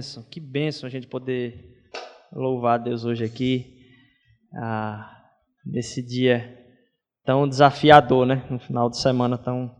[0.00, 1.76] bênção, que bênção a gente poder
[2.32, 3.76] louvar a Deus hoje aqui,
[4.56, 5.14] ah,
[5.64, 6.58] nesse dia
[7.22, 8.42] tão desafiador, né?
[8.48, 9.70] No final de semana tão,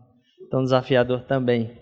[0.51, 1.75] tão desafiador também.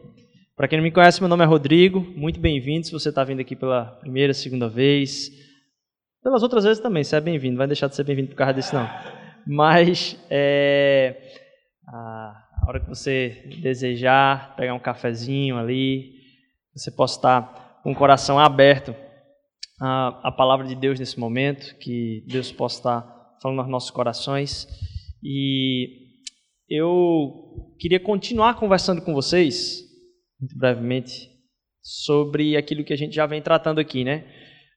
[0.55, 2.85] Para quem não me conhece, meu nome é Rodrigo, muito bem-vindo.
[2.85, 5.29] Se você está vindo aqui pela primeira, segunda vez,
[6.23, 8.73] pelas outras vezes também, você é bem-vindo, vai deixar de ser bem-vindo por causa disso,
[8.73, 8.87] não.
[9.45, 11.21] Mas, é,
[11.85, 16.13] a hora que você desejar, pegar um cafezinho ali,
[16.73, 18.95] você possa estar com o coração aberto
[19.79, 24.67] à, à palavra de Deus nesse momento, que Deus possa estar falando aos nossos corações.
[25.23, 26.09] E
[26.69, 29.81] eu queria continuar conversando com vocês,
[30.39, 31.29] muito brevemente,
[31.81, 34.25] sobre aquilo que a gente já vem tratando aqui, né?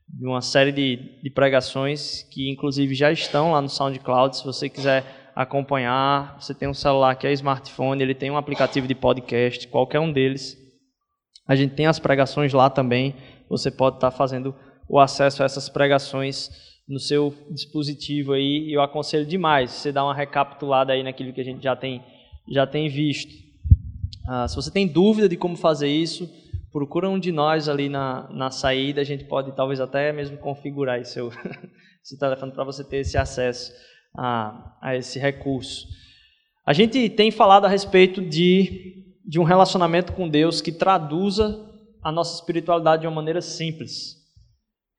[0.09, 4.37] De uma série de, de pregações que, inclusive, já estão lá no SoundCloud.
[4.37, 8.87] Se você quiser acompanhar, você tem um celular que é smartphone, ele tem um aplicativo
[8.87, 10.62] de podcast, qualquer um deles
[11.47, 13.15] a gente tem as pregações lá também.
[13.49, 14.55] Você pode estar fazendo
[14.89, 16.51] o acesso a essas pregações
[16.89, 18.73] no seu dispositivo aí.
[18.73, 22.03] Eu aconselho demais você dar uma recapitulada aí naquilo que a gente já tem,
[22.49, 23.33] já tem visto.
[24.27, 26.31] Ah, se você tem dúvida de como fazer isso,
[26.73, 29.01] procura um de nós ali na, na saída.
[29.01, 31.31] A gente pode talvez até mesmo configurar aí seu,
[32.03, 33.73] seu telefone para você ter esse acesso
[34.17, 35.87] a, a esse recurso.
[36.65, 41.69] A gente tem falado a respeito de de um relacionamento com Deus que traduza
[42.03, 44.21] a nossa espiritualidade de uma maneira simples.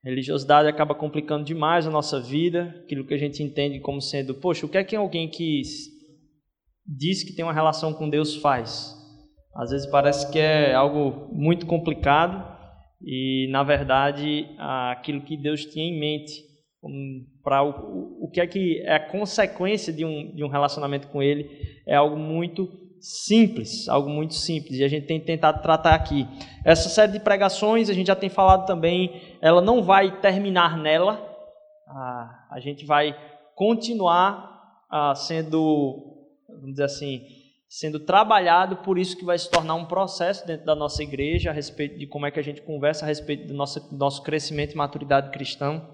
[0.05, 4.33] A religiosidade acaba complicando demais a nossa vida, aquilo que a gente entende como sendo,
[4.35, 5.61] poxa, o que é que alguém que
[6.85, 8.93] diz que tem uma relação com Deus faz?
[9.55, 12.51] Às vezes parece que é algo muito complicado
[13.01, 16.53] e, na verdade, aquilo que Deus tinha em mente
[17.41, 21.21] para o, o que é que é a consequência de um, de um relacionamento com
[21.21, 21.49] Ele
[21.87, 22.67] é algo muito
[23.03, 26.25] simples, algo muito simples, e a gente tem tentado tratar aqui.
[26.63, 31.21] Essa série de pregações, a gente já tem falado também, ela não vai terminar nela,
[31.85, 33.13] ah, a gente vai
[33.55, 37.25] continuar ah, sendo, vamos dizer assim,
[37.67, 41.53] sendo trabalhado, por isso que vai se tornar um processo dentro da nossa igreja a
[41.53, 44.77] respeito de como é que a gente conversa a respeito do nosso, nosso crescimento e
[44.77, 45.85] maturidade cristã.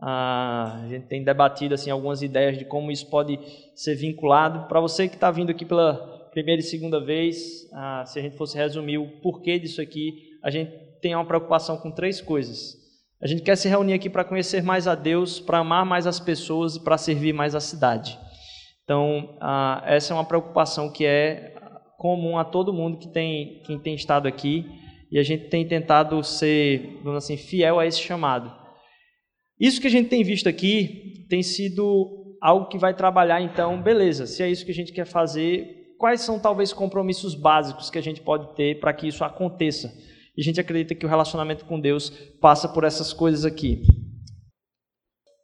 [0.00, 3.38] Ah, a gente tem debatido assim algumas ideias de como isso pode
[3.74, 4.66] ser vinculado.
[4.68, 8.36] Para você que está vindo aqui pela primeira e segunda vez, ah, se a gente
[8.36, 10.70] fosse resumir o porquê disso aqui, a gente
[11.00, 12.76] tem uma preocupação com três coisas.
[13.22, 16.20] A gente quer se reunir aqui para conhecer mais a Deus, para amar mais as
[16.20, 18.18] pessoas e para servir mais a cidade.
[18.84, 21.54] Então, ah, essa é uma preocupação que é
[21.96, 24.66] comum a todo mundo que tem, quem tem estado aqui
[25.10, 28.54] e a gente tem tentado ser, vamos assim, fiel a esse chamado.
[29.58, 34.26] Isso que a gente tem visto aqui tem sido algo que vai trabalhar, então, beleza,
[34.26, 38.02] se é isso que a gente quer fazer, quais são talvez compromissos básicos que a
[38.02, 39.92] gente pode ter para que isso aconteça.
[40.36, 43.82] E a gente acredita que o relacionamento com Deus passa por essas coisas aqui.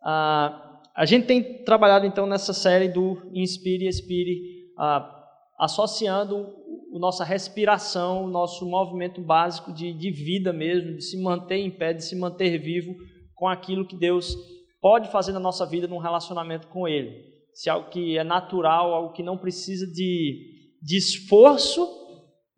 [0.04, 4.40] Ah, a gente tem trabalhado então nessa série do Inspire e Expire,
[4.78, 5.24] ah,
[5.58, 6.54] associando
[6.94, 11.70] a nossa respiração, o nosso movimento básico de, de vida mesmo, de se manter em
[11.70, 12.94] pé, de se manter vivo
[13.34, 14.36] com aquilo que Deus
[14.80, 19.12] pode fazer na nossa vida num relacionamento com Ele se algo que é natural, algo
[19.12, 21.86] que não precisa de, de esforço,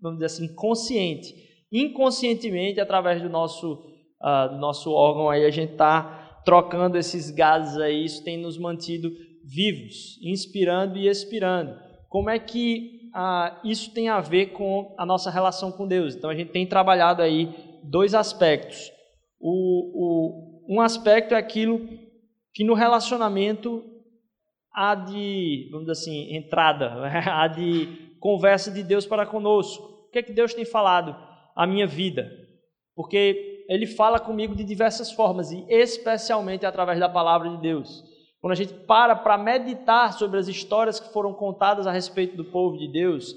[0.00, 1.34] vamos dizer assim, consciente.
[1.72, 3.74] Inconscientemente, através do nosso,
[4.22, 8.58] uh, do nosso órgão, aí a gente está trocando esses gases aí, isso tem nos
[8.58, 9.10] mantido
[9.44, 11.76] vivos, inspirando e expirando.
[12.08, 16.14] Como é que uh, isso tem a ver com a nossa relação com Deus?
[16.14, 18.92] Então a gente tem trabalhado aí dois aspectos.
[19.40, 21.80] O, o, um aspecto é aquilo
[22.52, 23.82] que no relacionamento
[24.74, 26.92] a de, vamos dizer assim, entrada,
[27.30, 30.06] a de conversa de Deus para conosco.
[30.08, 31.14] O que é que Deus tem falado
[31.54, 32.30] à minha vida?
[32.96, 38.02] Porque Ele fala comigo de diversas formas e especialmente através da palavra de Deus.
[38.40, 42.44] Quando a gente para para meditar sobre as histórias que foram contadas a respeito do
[42.44, 43.34] povo de Deus,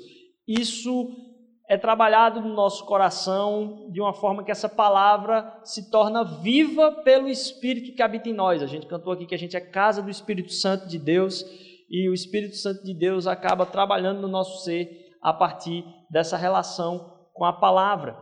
[0.48, 1.27] isso
[1.68, 7.28] é trabalhado no nosso coração de uma forma que essa palavra se torna viva pelo
[7.28, 8.64] Espírito que habita em nós.
[8.64, 11.44] A gente cantou aqui que a gente é casa do Espírito Santo de Deus
[11.90, 17.14] e o Espírito Santo de Deus acaba trabalhando no nosso ser a partir dessa relação
[17.34, 18.14] com a palavra.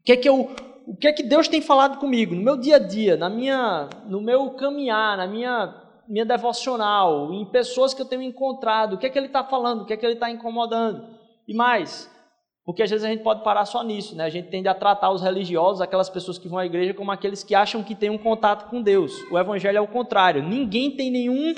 [0.00, 0.48] O que é que eu
[0.86, 3.90] o que é que Deus tem falado comigo no meu dia a dia, na minha,
[4.06, 9.04] no meu caminhar, na minha, minha devocional, em pessoas que eu tenho encontrado, o que
[9.04, 11.04] é que Ele está falando, o que é que Ele está incomodando.
[11.46, 12.10] E mais,
[12.68, 14.24] porque às vezes a gente pode parar só nisso, né?
[14.24, 17.42] A gente tende a tratar os religiosos, aquelas pessoas que vão à igreja, como aqueles
[17.42, 19.10] que acham que têm um contato com Deus.
[19.30, 20.42] O evangelho é o contrário.
[20.42, 21.54] Ninguém tem nenhum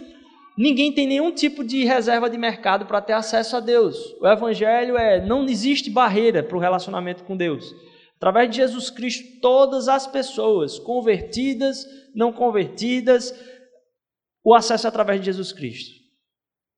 [0.56, 4.14] ninguém tem nenhum tipo de reserva de mercado para ter acesso a Deus.
[4.20, 7.74] O evangelho é não existe barreira para o relacionamento com Deus.
[8.14, 11.84] Através de Jesus Cristo, todas as pessoas, convertidas,
[12.14, 13.34] não convertidas,
[14.44, 15.90] o acesso é através de Jesus Cristo.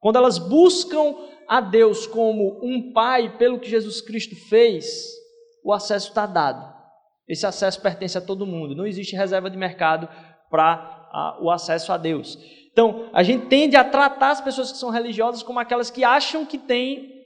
[0.01, 1.17] Quando elas buscam
[1.53, 5.13] a Deus como um Pai, pelo que Jesus Cristo fez,
[5.63, 6.75] o acesso está dado.
[7.29, 8.75] Esse acesso pertence a todo mundo.
[8.75, 10.09] Não existe reserva de mercado
[10.49, 12.39] para o acesso a Deus.
[12.73, 16.47] Então, a gente tende a tratar as pessoas que são religiosas como aquelas que acham
[16.47, 17.23] que têm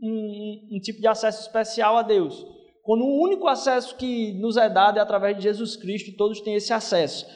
[0.00, 2.46] um, um tipo de acesso especial a Deus.
[2.84, 6.54] Quando o único acesso que nos é dado é através de Jesus Cristo todos têm
[6.54, 7.26] esse acesso.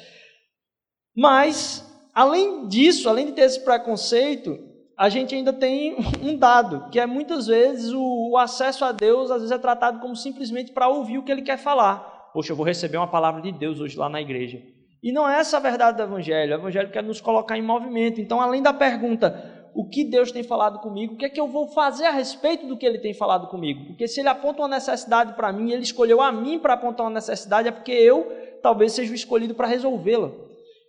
[1.17, 1.85] Mas,
[2.15, 4.71] além disso, além de ter esse preconceito,
[5.03, 9.39] a gente ainda tem um dado, que é muitas vezes o, acesso a Deus, às
[9.39, 12.31] vezes é tratado como simplesmente para ouvir o que ele quer falar.
[12.33, 14.63] Poxa, eu vou receber uma palavra de Deus hoje lá na igreja.
[15.03, 16.53] E não é essa a verdade do Evangelho.
[16.53, 18.21] O Evangelho quer nos colocar em movimento.
[18.21, 21.49] Então, além da pergunta, o que Deus tem falado comigo, o que é que eu
[21.49, 23.87] vou fazer a respeito do que Ele tem falado comigo?
[23.87, 27.15] Porque se Ele aponta uma necessidade para mim, Ele escolheu a mim para apontar uma
[27.15, 28.31] necessidade, é porque eu
[28.63, 30.31] talvez seja o escolhido para resolvê-la.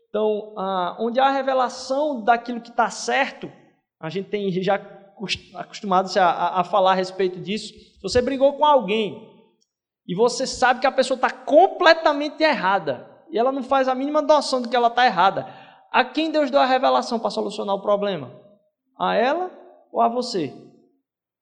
[0.07, 3.51] Então, ah, onde há a revelação daquilo que está certo,
[4.04, 4.76] a gente tem já
[5.56, 7.74] acostumado a, a falar a respeito disso.
[7.74, 9.32] Se você brigou com alguém
[10.06, 14.22] e você sabe que a pessoa está completamente errada, e ela não faz a mínima
[14.22, 15.48] noção de que ela está errada.
[15.90, 18.30] A quem Deus deu a revelação para solucionar o problema?
[19.00, 19.50] A ela
[19.90, 20.54] ou a você?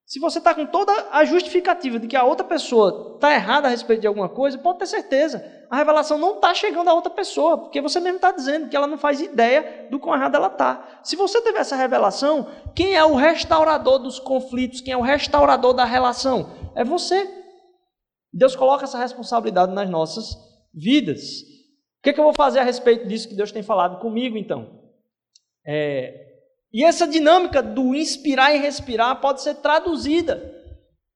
[0.06, 3.72] Se você está com toda a justificativa de que a outra pessoa está errada a
[3.72, 5.42] respeito de alguma coisa, pode ter certeza.
[5.70, 8.88] A revelação não está chegando a outra pessoa, porque você mesmo está dizendo que ela
[8.88, 11.00] não faz ideia do quão errada ela está.
[11.02, 14.82] Se você teve essa revelação, quem é o restaurador dos conflitos?
[14.82, 16.72] Quem é o restaurador da relação?
[16.76, 17.30] É você.
[18.34, 20.36] Deus coloca essa responsabilidade nas nossas
[20.74, 21.42] vidas.
[22.00, 24.38] O que, é que eu vou fazer a respeito disso que Deus tem falado comigo,
[24.38, 24.82] então?
[25.66, 26.31] É,
[26.74, 30.60] e essa dinâmica do inspirar e respirar pode ser traduzida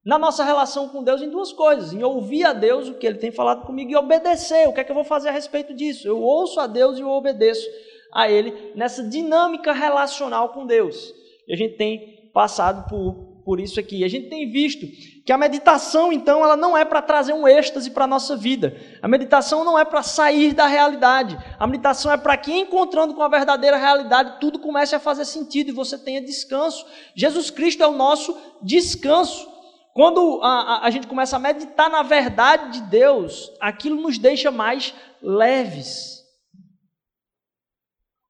[0.05, 3.17] na nossa relação com Deus em duas coisas: em ouvir a Deus o que Ele
[3.17, 4.67] tem falado comigo e obedecer.
[4.67, 6.07] O que é que eu vou fazer a respeito disso?
[6.07, 7.67] Eu ouço a Deus e eu obedeço
[8.13, 11.13] a Ele nessa dinâmica relacional com Deus.
[11.47, 14.03] E a gente tem passado por por isso aqui.
[14.03, 14.87] A gente tem visto
[15.23, 18.75] que a meditação, então, ela não é para trazer um êxtase para a nossa vida.
[19.01, 21.37] A meditação não é para sair da realidade.
[21.59, 25.69] A meditação é para que, encontrando com a verdadeira realidade, tudo comece a fazer sentido
[25.69, 26.85] e você tenha descanso.
[27.15, 29.47] Jesus Cristo é o nosso descanso.
[29.93, 34.51] Quando a, a, a gente começa a meditar na verdade de Deus, aquilo nos deixa
[34.51, 36.15] mais leves.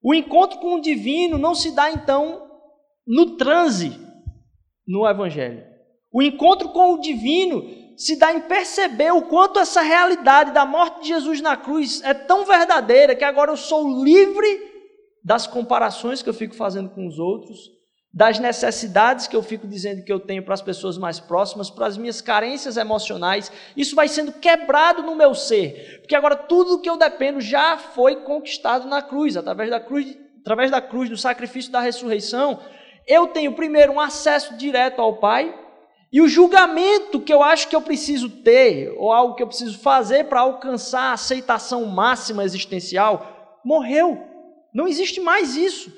[0.03, 2.47] O encontro com o divino não se dá, então,
[3.07, 4.04] no transe,
[4.87, 5.63] no Evangelho.
[6.11, 7.65] O encontro com o divino
[7.97, 12.13] se dá em perceber o quanto essa realidade da morte de Jesus na cruz é
[12.13, 14.47] tão verdadeira que agora eu sou livre
[15.23, 17.71] das comparações que eu fico fazendo com os outros,
[18.13, 21.87] das necessidades que eu fico dizendo que eu tenho para as pessoas mais próximas, para
[21.87, 23.51] as minhas carências emocionais.
[23.75, 28.17] Isso vai sendo quebrado no meu ser, porque agora tudo que eu dependo já foi
[28.17, 32.59] conquistado na cruz, através da cruz, através da cruz, do sacrifício da ressurreição
[33.07, 35.53] eu tenho primeiro um acesso direto ao Pai,
[36.11, 39.77] e o julgamento que eu acho que eu preciso ter, ou algo que eu preciso
[39.79, 44.23] fazer para alcançar a aceitação máxima existencial, morreu.
[44.73, 45.91] Não existe mais isso.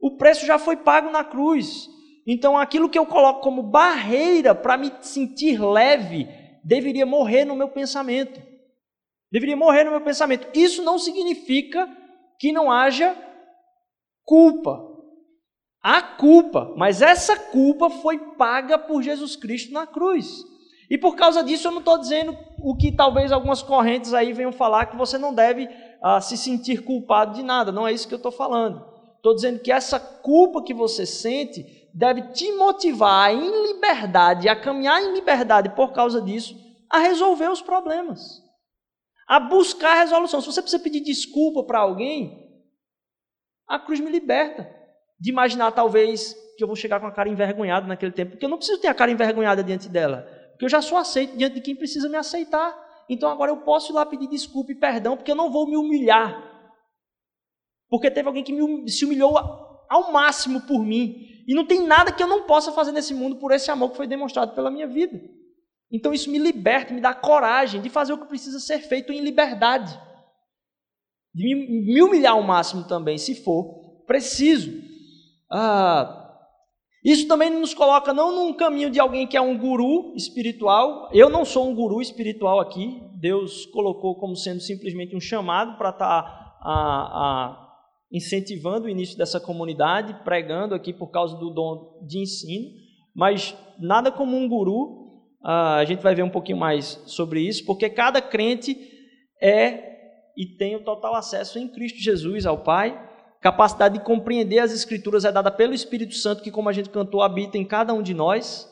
[0.00, 1.86] O preço já foi pago na cruz.
[2.26, 6.26] Então aquilo que eu coloco como barreira para me sentir leve,
[6.64, 8.40] deveria morrer no meu pensamento.
[9.30, 10.48] Deveria morrer no meu pensamento.
[10.54, 11.88] Isso não significa
[12.38, 13.14] que não haja
[14.24, 14.87] culpa
[15.90, 20.44] a culpa, mas essa culpa foi paga por Jesus Cristo na cruz.
[20.90, 24.52] E por causa disso eu não estou dizendo o que talvez algumas correntes aí venham
[24.52, 25.66] falar que você não deve
[26.02, 27.72] ah, se sentir culpado de nada.
[27.72, 28.84] Não é isso que eu estou falando.
[29.16, 35.02] Estou dizendo que essa culpa que você sente deve te motivar em liberdade, a caminhar
[35.02, 36.54] em liberdade por causa disso,
[36.90, 38.42] a resolver os problemas,
[39.26, 40.42] a buscar a resolução.
[40.42, 42.46] Se você precisa pedir desculpa para alguém,
[43.66, 44.76] a cruz me liberta
[45.18, 48.48] de imaginar talvez que eu vou chegar com a cara envergonhada naquele tempo, porque eu
[48.48, 51.60] não preciso ter a cara envergonhada diante dela, porque eu já sou aceito diante de
[51.60, 52.86] quem precisa me aceitar.
[53.08, 55.76] Então agora eu posso ir lá pedir desculpa e perdão, porque eu não vou me
[55.76, 56.44] humilhar.
[57.88, 59.38] Porque teve alguém que me, se humilhou
[59.88, 61.44] ao máximo por mim.
[61.46, 63.96] E não tem nada que eu não possa fazer nesse mundo por esse amor que
[63.96, 65.18] foi demonstrado pela minha vida.
[65.90, 69.22] Então isso me liberta, me dá coragem de fazer o que precisa ser feito em
[69.22, 69.98] liberdade.
[71.34, 74.87] De me humilhar ao máximo também, se for preciso.
[75.50, 76.28] Ah,
[77.04, 81.08] isso também nos coloca não num caminho de alguém que é um guru espiritual.
[81.12, 83.00] Eu não sou um guru espiritual aqui.
[83.14, 87.68] Deus colocou como sendo simplesmente um chamado para estar tá, a, a,
[88.12, 92.68] incentivando o início dessa comunidade, pregando aqui por causa do dom de ensino.
[93.14, 95.22] Mas nada como um guru.
[95.42, 98.76] a gente vai ver um pouquinho mais sobre isso, porque cada crente
[99.40, 99.86] é
[100.36, 103.07] e tem o total acesso em Cristo Jesus ao Pai.
[103.40, 107.22] Capacidade de compreender as Escrituras é dada pelo Espírito Santo, que, como a gente cantou,
[107.22, 108.68] habita em cada um de nós.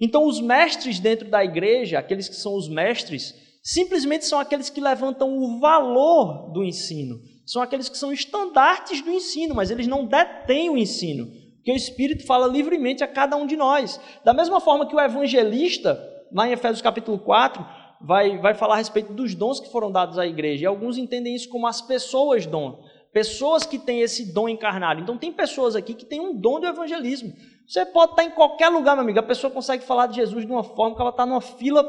[0.00, 4.80] Então, os mestres dentro da igreja, aqueles que são os mestres, simplesmente são aqueles que
[4.80, 7.20] levantam o valor do ensino.
[7.46, 11.26] São aqueles que são estandartes do ensino, mas eles não detêm o ensino.
[11.56, 14.00] Porque o Espírito fala livremente a cada um de nós.
[14.24, 15.98] Da mesma forma que o evangelista,
[16.32, 17.64] lá em Efésios capítulo 4,
[18.00, 20.64] vai, vai falar a respeito dos dons que foram dados à igreja.
[20.64, 22.82] E alguns entendem isso como as pessoas dom.
[23.12, 25.00] Pessoas que têm esse dom encarnado.
[25.00, 27.32] Então, tem pessoas aqui que têm um dom do evangelismo.
[27.66, 29.18] Você pode estar em qualquer lugar, meu amigo.
[29.18, 31.84] A pessoa consegue falar de Jesus de uma forma que ela está numa fila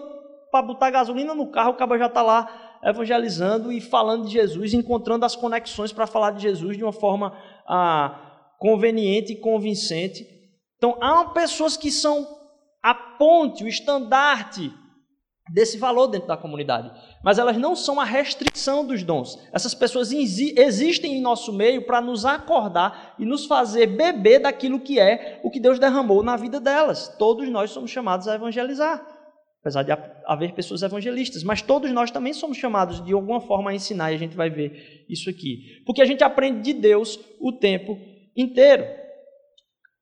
[0.52, 4.72] para botar gasolina no carro, o cara já está lá evangelizando e falando de Jesus,
[4.74, 7.36] encontrando as conexões para falar de Jesus de uma forma
[7.68, 10.28] ah, conveniente e convincente.
[10.78, 12.28] Então, há pessoas que são
[12.84, 14.72] a ponte, o estandarte
[15.52, 16.92] desse valor dentro da comunidade.
[17.24, 19.38] Mas elas não são a restrição dos dons.
[19.52, 25.00] Essas pessoas existem em nosso meio para nos acordar e nos fazer beber daquilo que
[25.00, 27.10] é o que Deus derramou na vida delas.
[27.20, 29.06] Todos nós somos chamados a evangelizar.
[29.60, 29.92] Apesar de
[30.26, 34.16] haver pessoas evangelistas, mas todos nós também somos chamados de alguma forma a ensinar, e
[34.16, 35.82] a gente vai ver isso aqui.
[35.86, 37.98] Porque a gente aprende de Deus o tempo
[38.36, 38.84] inteiro.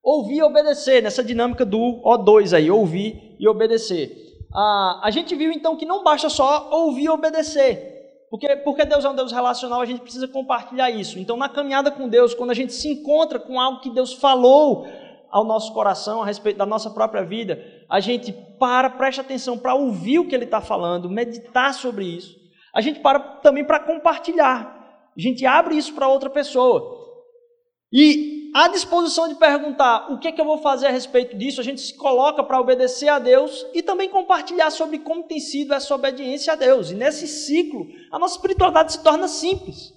[0.03, 5.51] Ouvir e obedecer, nessa dinâmica do O2 aí, ouvir e obedecer ah, a gente viu
[5.51, 7.91] então que não basta só ouvir e obedecer.
[8.29, 11.19] Porque, porque Deus é um Deus relacional, a gente precisa compartilhar isso.
[11.19, 14.87] Então, na caminhada com Deus, quando a gente se encontra com algo que Deus falou
[15.29, 19.73] ao nosso coração a respeito da nossa própria vida, a gente para, presta atenção para
[19.73, 22.39] ouvir o que Ele está falando, meditar sobre isso.
[22.73, 24.79] A gente para também para compartilhar.
[25.15, 26.99] A gente abre isso para outra pessoa.
[27.91, 31.61] E à disposição de perguntar o que é que eu vou fazer a respeito disso,
[31.61, 35.73] a gente se coloca para obedecer a Deus e também compartilhar sobre como tem sido
[35.73, 36.91] essa obediência a Deus.
[36.91, 39.93] E nesse ciclo, a nossa espiritualidade se torna simples.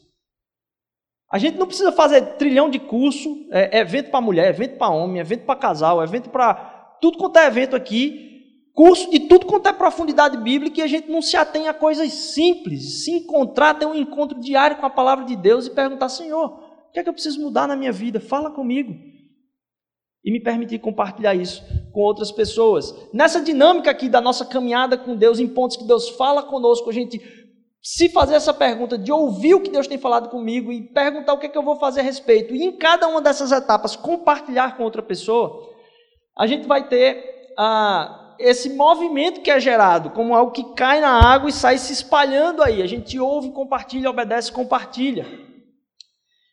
[1.30, 5.20] A gente não precisa fazer trilhão de curso, é, evento para mulher, evento para homem,
[5.20, 6.54] evento para casal, evento para
[7.00, 11.10] tudo quanto é evento aqui, curso de tudo quanto é profundidade bíblica e a gente
[11.10, 13.04] não se atém a coisas simples.
[13.04, 16.63] Se encontrar, ter um encontro diário com a palavra de Deus e perguntar, Senhor,
[16.94, 18.20] que é que eu preciso mudar na minha vida?
[18.20, 18.94] Fala comigo.
[20.24, 22.94] E me permitir compartilhar isso com outras pessoas.
[23.12, 26.92] Nessa dinâmica aqui da nossa caminhada com Deus, em pontos que Deus fala conosco, a
[26.92, 27.20] gente
[27.82, 31.38] se fazer essa pergunta, de ouvir o que Deus tem falado comigo e perguntar o
[31.38, 34.76] que é que eu vou fazer a respeito, e em cada uma dessas etapas compartilhar
[34.76, 35.68] com outra pessoa,
[36.38, 41.20] a gente vai ter ah, esse movimento que é gerado, como algo que cai na
[41.20, 42.80] água e sai se espalhando aí.
[42.80, 45.43] A gente ouve, compartilha, obedece, compartilha.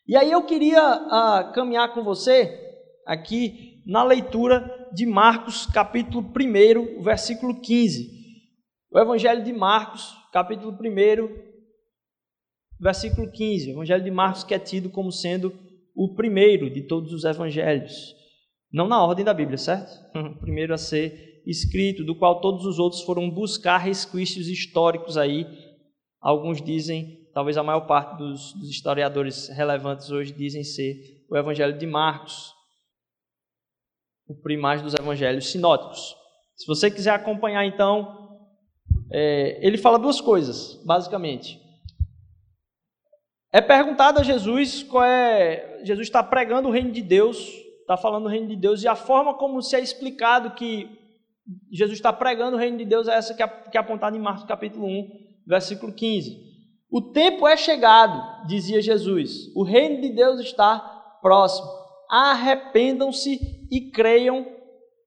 [0.06, 2.58] E aí eu queria uh, caminhar com você
[3.06, 8.10] aqui na leitura de Marcos, capítulo 1, versículo 15.
[8.90, 11.28] O Evangelho de Marcos, capítulo 1,
[12.80, 13.70] versículo 15.
[13.70, 15.56] O Evangelho de Marcos que é tido como sendo
[15.94, 18.12] o primeiro de todos os evangelhos.
[18.72, 19.92] Não na ordem da Bíblia, certo?
[20.16, 25.46] O primeiro a ser escrito, do qual todos os outros foram buscar resquícios históricos aí.
[26.20, 31.76] Alguns dizem talvez a maior parte dos, dos historiadores relevantes hoje dizem ser o Evangelho
[31.76, 32.52] de Marcos,
[34.28, 36.14] o primaz dos evangelhos sinóticos.
[36.56, 38.38] Se você quiser acompanhar, então,
[39.10, 41.60] é, ele fala duas coisas, basicamente.
[43.52, 45.80] É perguntado a Jesus qual é.
[45.84, 47.38] Jesus está pregando o reino de Deus,
[47.80, 50.88] está falando do reino de Deus, e a forma como se é explicado que
[51.70, 54.20] Jesus está pregando o reino de Deus é essa que é, que é apontada em
[54.20, 55.10] Marcos capítulo 1,
[55.46, 56.51] versículo 15.
[56.92, 59.50] O tempo é chegado, dizia Jesus.
[59.56, 60.78] O reino de Deus está
[61.22, 61.66] próximo.
[62.10, 64.46] Arrependam-se e creiam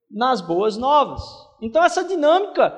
[0.09, 1.21] nas boas novas.
[1.61, 2.71] Então, essa dinâmica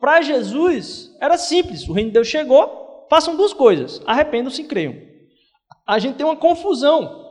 [0.00, 1.86] para Jesus era simples.
[1.86, 4.94] O reino de Deus chegou, façam duas coisas: arrependam-se e creiam.
[5.86, 7.28] A gente tem uma confusão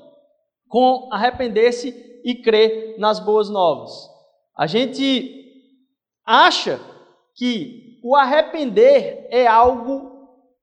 [0.68, 3.92] com arrepender-se e crer nas boas novas.
[4.56, 5.34] A gente
[6.24, 6.80] acha
[7.36, 10.17] que o arrepender é algo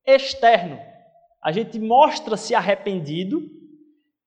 [0.06, 0.78] externo.
[1.42, 3.42] A gente mostra-se arrependido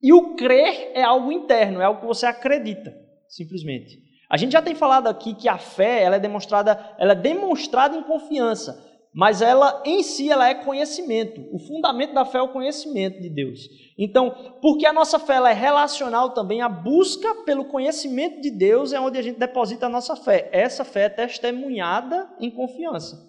[0.02, 2.94] e o crer é algo interno, é algo que você acredita,
[3.28, 3.98] simplesmente.
[4.30, 7.96] A gente já tem falado aqui que a fé ela é demonstrada, ela é demonstrada
[7.96, 11.44] em confiança, mas ela em si ela é conhecimento.
[11.50, 13.68] O fundamento da fé é o conhecimento de Deus.
[13.98, 14.30] Então,
[14.60, 19.00] porque a nossa fé ela é relacional também, a busca pelo conhecimento de Deus é
[19.00, 20.48] onde a gente deposita a nossa fé.
[20.52, 23.27] Essa fé é testemunhada em confiança.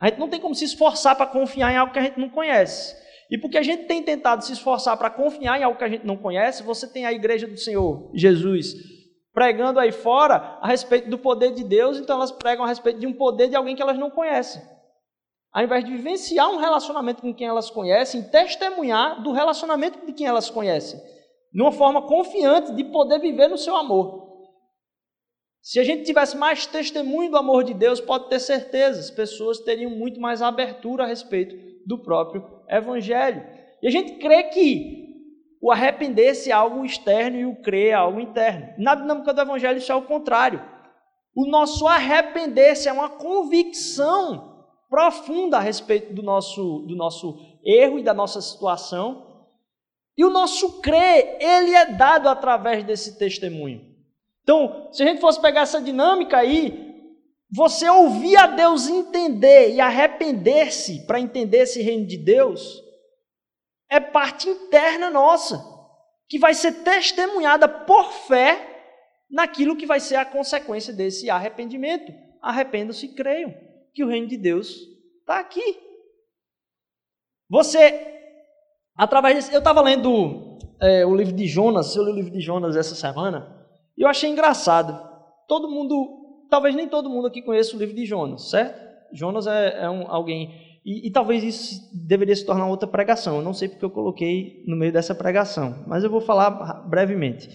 [0.00, 2.28] A gente não tem como se esforçar para confiar em algo que a gente não
[2.28, 2.96] conhece.
[3.30, 6.06] E porque a gente tem tentado se esforçar para confiar em algo que a gente
[6.06, 8.74] não conhece, você tem a igreja do Senhor Jesus
[9.38, 13.06] pregando aí fora a respeito do poder de Deus, então elas pregam a respeito de
[13.06, 14.60] um poder de alguém que elas não conhecem.
[15.52, 20.26] Ao invés de vivenciar um relacionamento com quem elas conhecem, testemunhar do relacionamento de quem
[20.26, 21.00] elas conhecem,
[21.52, 24.27] de uma forma confiante de poder viver no seu amor.
[25.62, 29.58] Se a gente tivesse mais testemunho do amor de Deus, pode ter certeza, as pessoas
[29.58, 33.44] teriam muito mais abertura a respeito do próprio Evangelho.
[33.82, 35.08] E a gente crê que
[35.60, 38.68] o arrepender-se é algo externo e o crer é algo interno.
[38.78, 40.62] Na dinâmica do Evangelho, isso é o contrário.
[41.34, 48.02] O nosso arrepender-se é uma convicção profunda a respeito do nosso, do nosso erro e
[48.02, 49.46] da nossa situação.
[50.16, 53.87] E o nosso crer, ele é dado através desse testemunho.
[54.48, 57.04] Então, se a gente fosse pegar essa dinâmica aí,
[57.52, 62.82] você ouvir a Deus entender e arrepender-se para entender esse reino de Deus,
[63.90, 65.62] é parte interna nossa,
[66.30, 68.86] que vai ser testemunhada por fé
[69.30, 72.10] naquilo que vai ser a consequência desse arrependimento.
[72.40, 73.54] Arrependam-se e creiam
[73.92, 74.78] que o reino de Deus
[75.20, 75.78] está aqui.
[77.50, 78.16] Você,
[78.96, 79.52] através desse.
[79.52, 82.94] Eu estava lendo é, o livro de Jonas, eu li o livro de Jonas essa
[82.94, 83.57] semana.
[83.98, 84.96] E eu achei engraçado.
[85.48, 88.80] Todo mundo, talvez nem todo mundo aqui conheça o livro de Jonas, certo?
[89.12, 90.54] Jonas é, é um, alguém.
[90.86, 93.36] E, e, talvez isso deveria se tornar outra pregação.
[93.36, 96.50] Eu não sei porque eu coloquei no meio dessa pregação, mas eu vou falar
[96.88, 97.48] brevemente.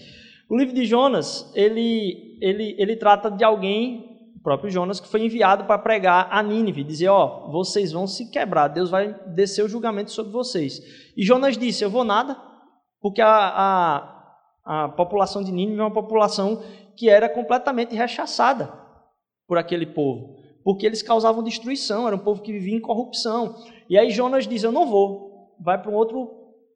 [0.50, 5.24] O livro de Jonas, ele, ele, ele trata de alguém, o próprio Jonas, que foi
[5.24, 9.64] enviado para pregar a Nínive, dizer: Ó, oh, vocês vão se quebrar, Deus vai descer
[9.64, 10.80] o julgamento sobre vocês.
[11.16, 12.36] E Jonas disse: Eu vou nada,
[13.00, 14.13] porque a, a
[14.64, 16.62] a população de Nínive é uma população
[16.96, 18.72] que era completamente rechaçada
[19.46, 23.56] por aquele povo, porque eles causavam destruição, era um povo que vivia em corrupção.
[23.90, 26.30] E aí Jonas diz: Eu não vou, vai para um outro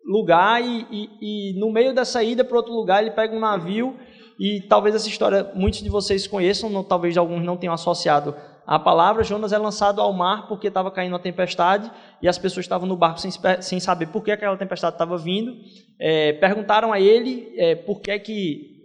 [0.04, 3.96] lugar, e, e, e no meio dessa ida para outro lugar, ele pega um navio.
[4.38, 8.36] E talvez essa história muitos de vocês conheçam, não, talvez alguns não tenham associado
[8.68, 9.24] a palavra.
[9.24, 12.98] Jonas é lançado ao mar porque estava caindo uma tempestade e as pessoas estavam no
[12.98, 13.30] barco sem,
[13.62, 15.56] sem saber por que aquela tempestade estava vindo.
[15.98, 18.78] É, perguntaram a ele é, por que, que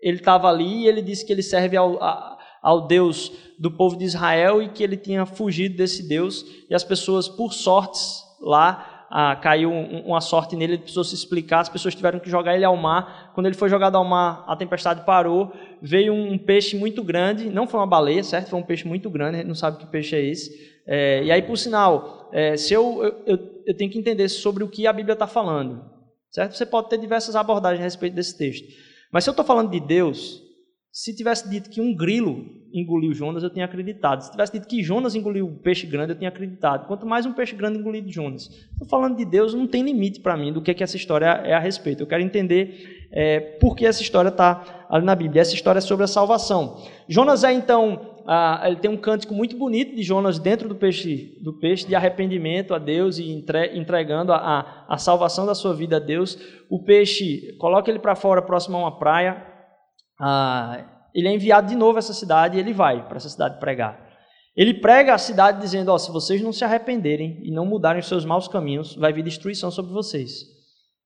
[0.00, 3.98] ele estava ali e ele disse que ele serve ao, a, ao Deus do povo
[3.98, 6.44] de Israel e que ele tinha fugido desse Deus.
[6.70, 11.60] E as pessoas, por sortes, lá ah, caiu uma sorte nele, ele precisou se explicar,
[11.60, 13.32] as pessoas tiveram que jogar ele ao mar.
[13.34, 17.66] Quando ele foi jogado ao mar, a tempestade parou, veio um peixe muito grande, não
[17.66, 18.50] foi uma baleia, certo?
[18.50, 20.80] Foi um peixe muito grande, a gente não sabe que peixe é esse.
[20.86, 24.62] É, e aí, por sinal, é, se eu, eu, eu, eu tenho que entender sobre
[24.62, 25.84] o que a Bíblia está falando,
[26.30, 26.56] certo?
[26.56, 28.68] Você pode ter diversas abordagens a respeito desse texto.
[29.12, 30.40] Mas se eu estou falando de Deus,
[30.92, 34.22] se tivesse dito que um grilo engoliu Jonas, eu tinha acreditado.
[34.22, 36.86] Se tivesse dito que Jonas engoliu um peixe grande, eu tinha acreditado.
[36.86, 38.48] Quanto mais um peixe grande engolido Jonas.
[38.72, 41.52] Estou falando de Deus, não tem limite para mim do que, que essa história é
[41.52, 42.02] a respeito.
[42.02, 45.42] Eu quero entender é, por que essa história está ali na Bíblia.
[45.42, 46.82] Essa história é sobre a salvação.
[47.08, 51.38] Jonas é então, ah, ele tem um cântico muito bonito de Jonas dentro do peixe,
[51.42, 55.74] do peixe de arrependimento a Deus e entre, entregando a, a, a salvação da sua
[55.74, 56.38] vida a Deus.
[56.68, 59.50] O peixe, coloca ele para fora, próximo a uma praia
[60.20, 63.58] ah, ele é enviado de novo a essa cidade e ele vai para essa cidade
[63.58, 64.08] pregar.
[64.56, 68.08] Ele prega a cidade dizendo: oh, se vocês não se arrependerem e não mudarem os
[68.08, 70.44] seus maus caminhos, vai vir destruição sobre vocês.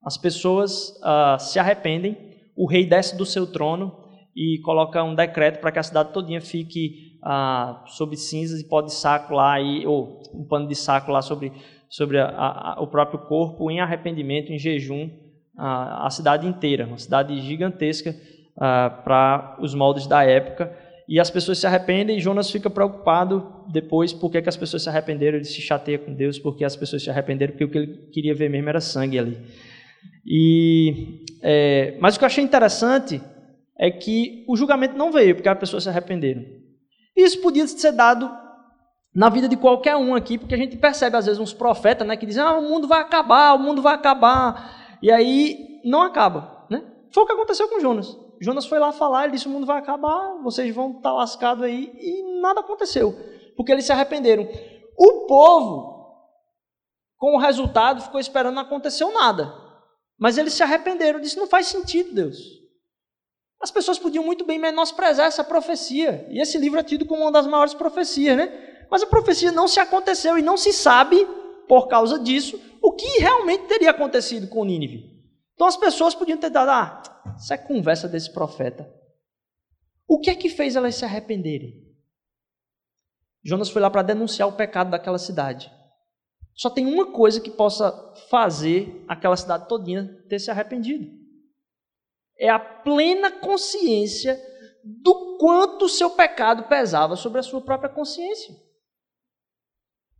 [0.03, 2.17] As pessoas ah, se arrependem,
[2.57, 4.05] o rei desce do seu trono
[4.37, 8.83] e coloca um decreto para que a cidade todinha fique ah, sob cinzas e pó
[8.83, 11.53] de saco lá, e, ou um pano de saco lá sobre,
[11.89, 15.09] sobre a, a, o próprio corpo, em arrependimento, em jejum,
[15.57, 18.15] a, a cidade inteira, uma cidade gigantesca
[18.59, 20.73] ah, para os moldes da época.
[21.07, 24.89] E as pessoas se arrependem e Jonas fica preocupado depois porque que as pessoas se
[24.89, 25.37] arrependeram.
[25.37, 28.35] Ele se chateia com Deus porque as pessoas se arrependeram, porque o que ele queria
[28.35, 29.39] ver mesmo era sangue ali.
[30.27, 33.21] E, é, mas o que eu achei interessante
[33.79, 36.43] é que o julgamento não veio porque as pessoas se arrependeram.
[37.15, 38.31] Isso podia ser dado
[39.15, 42.17] na vida de qualquer um aqui, porque a gente percebe às vezes uns profetas né,
[42.17, 44.99] que dizem: ah, o mundo vai acabar, o mundo vai acabar.
[45.03, 46.67] E aí não acaba.
[46.71, 46.83] Né?
[47.13, 48.24] Foi o que aconteceu com Jonas.
[48.41, 51.93] Jonas foi lá falar, ele disse: o mundo vai acabar, vocês vão estar lascados aí,
[51.99, 53.15] e nada aconteceu,
[53.57, 54.49] porque eles se arrependeram.
[54.97, 56.19] O povo,
[57.17, 59.53] com o resultado, ficou esperando, não aconteceu nada.
[60.19, 62.37] Mas eles se arrependeram, disse: não faz sentido, Deus.
[63.61, 67.33] As pessoas podiam muito bem menosprezar essa profecia, e esse livro é tido como uma
[67.33, 68.87] das maiores profecias, né?
[68.91, 71.27] Mas a profecia não se aconteceu e não se sabe,
[71.67, 75.14] por causa disso, o que realmente teria acontecido com Nínive.
[75.55, 77.03] Então as pessoas podiam ter dado, ah,
[77.37, 78.93] essa é conversa desse profeta.
[80.07, 81.83] O que é que fez elas se arrependerem?
[83.43, 85.71] Jonas foi lá para denunciar o pecado daquela cidade.
[86.55, 87.93] Só tem uma coisa que possa
[88.31, 91.11] fazer aquela cidade todinha ter se arrependido.
[92.39, 94.41] é a plena consciência
[94.85, 98.55] do quanto o seu pecado pesava sobre a sua própria consciência.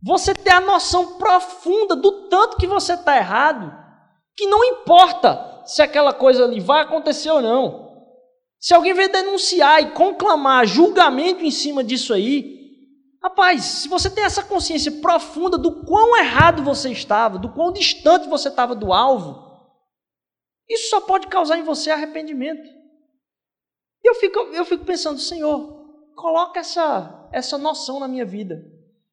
[0.01, 3.84] Você ter a noção profunda do tanto que você está errado,
[4.35, 7.85] que não importa se aquela coisa ali vai acontecer ou não.
[8.59, 12.55] Se alguém vier denunciar e conclamar julgamento em cima disso aí,
[13.21, 18.27] rapaz, se você tem essa consciência profunda do quão errado você estava, do quão distante
[18.27, 19.45] você estava do alvo,
[20.69, 22.67] isso só pode causar em você arrependimento.
[24.03, 28.63] E eu fico, eu fico pensando, Senhor, coloca essa, essa noção na minha vida,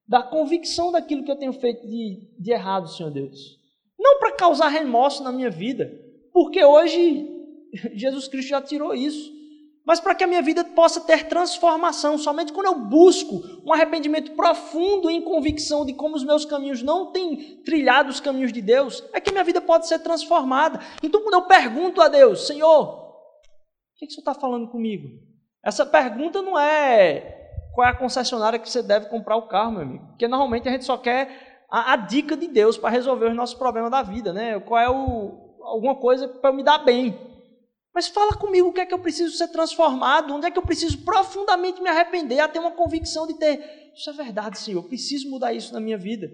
[0.06, 3.61] da convicção daquilo que eu tenho feito de, de errado, Senhor Deus.
[4.02, 5.92] Não para causar remorso na minha vida,
[6.32, 7.28] porque hoje
[7.94, 9.32] Jesus Cristo já tirou isso.
[9.84, 14.30] Mas para que a minha vida possa ter transformação, somente quando eu busco um arrependimento
[14.32, 19.02] profundo em convicção de como os meus caminhos não têm trilhado os caminhos de Deus,
[19.12, 20.78] é que minha vida pode ser transformada.
[21.02, 23.18] Então, quando eu pergunto a Deus, Senhor, o
[23.96, 25.08] que, que o Senhor está falando comigo?
[25.64, 27.40] Essa pergunta não é
[27.74, 30.06] qual é a concessionária que você deve comprar o carro, meu amigo.
[30.08, 33.54] Porque normalmente a gente só quer a, a dica de Deus para resolver os nossos
[33.54, 34.60] problemas da vida, né?
[34.60, 37.18] Qual é o, alguma coisa para me dar bem.
[37.94, 40.64] Mas fala comigo o que é que eu preciso ser transformado, onde é que eu
[40.64, 44.88] preciso profundamente me arrepender, a ter uma convicção de ter, isso é verdade, Senhor, eu
[44.88, 46.30] preciso mudar isso na minha vida.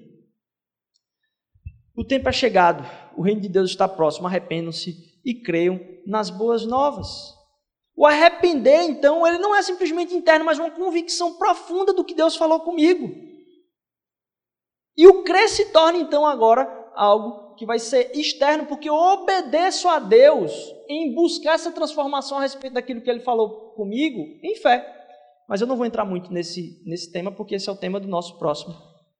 [1.96, 2.84] O tempo é chegado,
[3.16, 7.34] o reino de Deus está próximo, arrependam-se e creiam nas boas novas.
[7.96, 12.36] O arrepender, então, ele não é simplesmente interno, mas uma convicção profunda do que Deus
[12.36, 13.27] falou comigo.
[14.98, 19.88] E o crer se torna, então, agora algo que vai ser externo, porque eu obedeço
[19.88, 20.52] a Deus
[20.88, 24.96] em buscar essa transformação a respeito daquilo que Ele falou comigo em fé.
[25.48, 28.08] Mas eu não vou entrar muito nesse, nesse tema, porque esse é o tema do
[28.08, 28.74] nosso próximo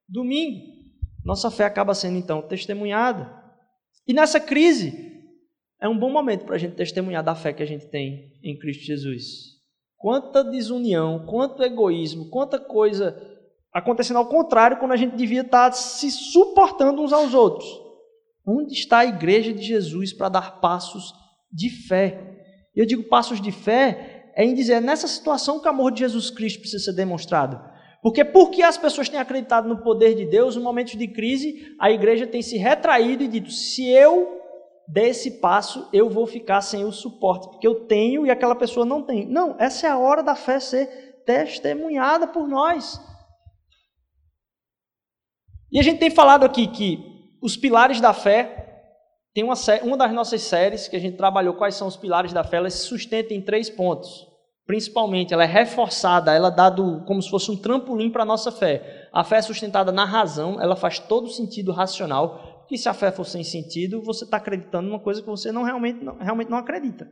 [0.07, 0.59] domingo.
[1.23, 3.33] Nossa fé acaba sendo, então, testemunhada.
[4.05, 5.09] E nessa crise,
[5.81, 8.57] é um bom momento para a gente testemunhar da fé que a gente tem em
[8.59, 9.59] Cristo Jesus.
[9.95, 13.38] Quanta desunião, quanto egoísmo, quanta coisa
[13.79, 17.67] acontecendo ao contrário, quando a gente devia estar se suportando uns aos outros.
[18.45, 21.13] Onde está a igreja de Jesus para dar passos
[21.51, 22.39] de fé?
[22.75, 26.29] Eu digo passos de fé é em dizer, nessa situação que o amor de Jesus
[26.29, 27.59] Cristo precisa ser demonstrado.
[28.01, 31.91] Porque porque as pessoas têm acreditado no poder de Deus, em momentos de crise, a
[31.91, 34.39] igreja tem se retraído e dito: se eu
[34.87, 38.85] der esse passo, eu vou ficar sem o suporte, porque eu tenho e aquela pessoa
[38.85, 39.27] não tem.
[39.27, 42.99] Não, essa é a hora da fé ser testemunhada por nós.
[45.71, 46.99] E a gente tem falado aqui que
[47.41, 48.59] os pilares da fé,
[49.33, 49.53] tem uma,
[49.83, 52.69] uma das nossas séries que a gente trabalhou quais são os pilares da fé, ela
[52.69, 54.27] se sustenta em três pontos.
[54.65, 58.51] Principalmente, ela é reforçada, ela é dado como se fosse um trampolim para a nossa
[58.51, 59.07] fé.
[59.11, 63.11] A fé é sustentada na razão, ela faz todo sentido racional, porque se a fé
[63.11, 66.57] for sem sentido, você está acreditando numa coisa que você não realmente, não, realmente não
[66.57, 67.09] acredita.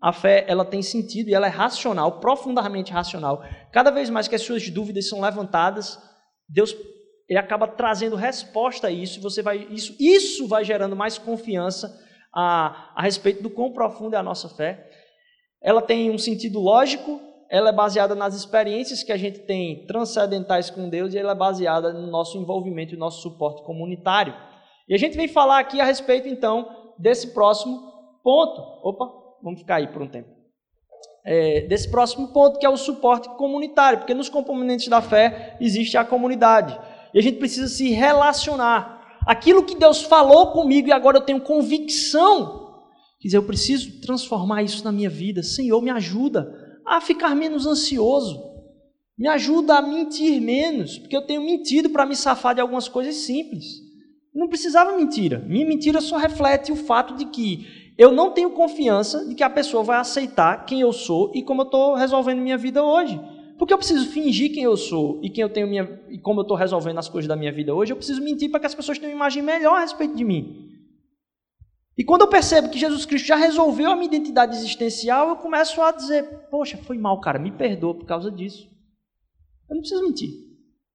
[0.00, 3.42] A fé, ela tem sentido e ela é racional, profundamente racional.
[3.72, 5.98] Cada vez mais que as suas dúvidas são levantadas,
[6.48, 6.76] Deus
[7.28, 11.98] ele acaba trazendo resposta a isso, você vai, isso, isso vai gerando mais confiança
[12.32, 14.90] a, a respeito do quão profunda é a nossa fé.
[15.62, 20.68] Ela tem um sentido lógico, ela é baseada nas experiências que a gente tem transcendentais
[20.68, 24.34] com Deus e ela é baseada no nosso envolvimento e no nosso suporte comunitário.
[24.86, 27.80] E a gente vem falar aqui a respeito, então, desse próximo
[28.22, 28.60] ponto.
[28.82, 29.10] Opa,
[29.42, 30.28] vamos ficar aí por um tempo.
[31.24, 35.96] É, desse próximo ponto, que é o suporte comunitário, porque nos componentes da fé existe
[35.96, 36.78] a comunidade
[37.14, 39.20] e a gente precisa se relacionar.
[39.24, 42.82] Aquilo que Deus falou comigo e agora eu tenho convicção,
[43.20, 45.42] quer dizer, eu preciso transformar isso na minha vida.
[45.42, 46.52] Senhor, me ajuda
[46.84, 48.42] a ficar menos ansioso,
[49.16, 53.14] me ajuda a mentir menos, porque eu tenho mentido para me safar de algumas coisas
[53.14, 53.64] simples.
[54.34, 55.38] Não precisava mentira.
[55.46, 59.48] Minha mentira só reflete o fato de que eu não tenho confiança de que a
[59.48, 63.20] pessoa vai aceitar quem eu sou e como eu estou resolvendo minha vida hoje.
[63.58, 66.42] Porque eu preciso fingir quem eu sou e quem eu tenho minha e como eu
[66.42, 68.98] estou resolvendo as coisas da minha vida hoje, eu preciso mentir para que as pessoas
[68.98, 70.70] tenham uma imagem melhor a respeito de mim.
[71.96, 75.80] E quando eu percebo que Jesus Cristo já resolveu a minha identidade existencial, eu começo
[75.80, 78.68] a dizer: Poxa, foi mal, cara, me perdoa por causa disso.
[79.68, 80.30] Eu não preciso mentir.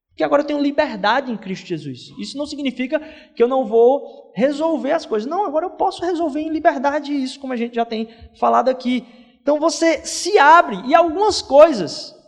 [0.09, 2.09] Porque agora eu tenho liberdade em Cristo Jesus.
[2.19, 2.99] Isso não significa
[3.33, 5.29] que eu não vou resolver as coisas.
[5.29, 9.05] Não, agora eu posso resolver em liberdade isso, como a gente já tem falado aqui.
[9.41, 12.18] Então você se abre e algumas coisas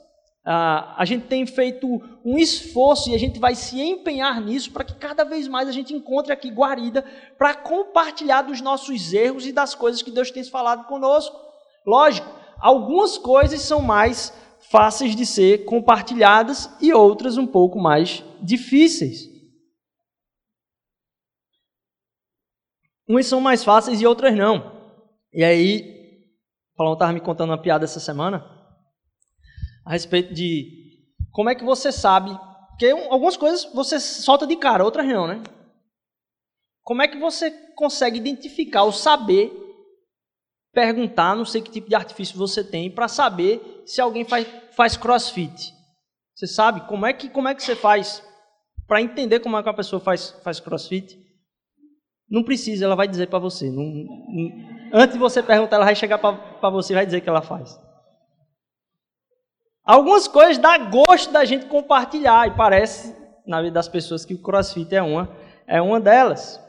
[0.43, 4.84] ah, a gente tem feito um esforço e a gente vai se empenhar nisso para
[4.84, 7.06] que cada vez mais a gente encontre aqui guarida
[7.38, 11.38] para compartilhar dos nossos erros e das coisas que Deus tem falado conosco.
[11.86, 12.27] Lógico,
[12.60, 14.34] algumas coisas são mais
[14.71, 19.30] fáceis de ser compartilhadas e outras um pouco mais difíceis.
[23.08, 24.82] Umas são mais fáceis e outras não.
[25.32, 26.25] E aí
[26.75, 28.61] Paulão estava me contando uma piada essa semana
[29.86, 30.82] a respeito de
[31.32, 32.32] como é que você sabe.
[32.70, 35.41] Porque algumas coisas você solta de cara, outras não, né?
[36.84, 39.52] Como é que você consegue identificar ou saber,
[40.74, 44.98] perguntar, não sei que tipo de artifício você tem, para saber se alguém faz, faz
[44.98, 45.74] crossfit?
[46.36, 48.24] Você sabe como é que, como é que você faz
[48.88, 51.17] para entender como é que a pessoa faz, faz crossfit?
[52.28, 53.70] Não precisa, ela vai dizer para você.
[53.70, 54.50] Não, não,
[54.94, 57.78] antes de você perguntar, ela vai chegar para você e vai dizer que ela faz.
[59.91, 63.13] Algumas coisas dá gosto da gente compartilhar e parece
[63.45, 65.30] na vida das pessoas que o CrossFit é uma
[65.67, 66.62] é uma delas.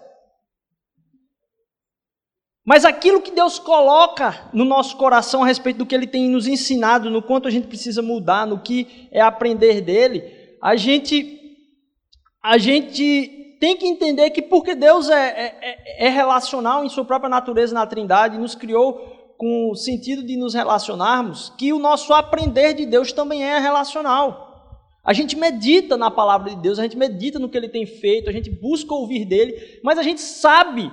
[2.65, 6.49] Mas aquilo que Deus coloca no nosso coração a respeito do que Ele tem nos
[6.49, 11.57] ensinado, no quanto a gente precisa mudar, no que é aprender dele, a gente,
[12.43, 17.05] a gente tem que entender que porque Deus é, é, é, é relacional em sua
[17.05, 22.15] própria natureza na Trindade, nos criou com o sentido de nos relacionarmos, que o nosso
[22.15, 24.79] aprender de Deus também é relacional.
[25.03, 28.31] A gente medita na palavra de Deus, a gente medita no que ele tem feito,
[28.31, 30.93] a gente busca ouvir dele, mas a gente sabe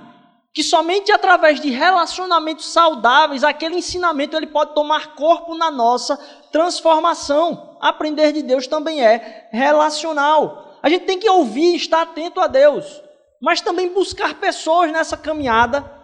[0.52, 6.16] que somente através de relacionamentos saudáveis, aquele ensinamento ele pode tomar corpo na nossa
[6.50, 7.76] transformação.
[7.80, 10.76] Aprender de Deus também é relacional.
[10.82, 13.00] A gente tem que ouvir, estar atento a Deus,
[13.40, 15.99] mas também buscar pessoas nessa caminhada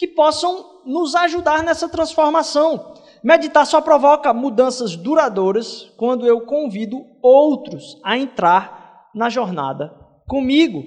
[0.00, 2.94] que possam nos ajudar nessa transformação.
[3.22, 9.94] Meditar só provoca mudanças duradouras quando eu convido outros a entrar na jornada
[10.26, 10.82] comigo.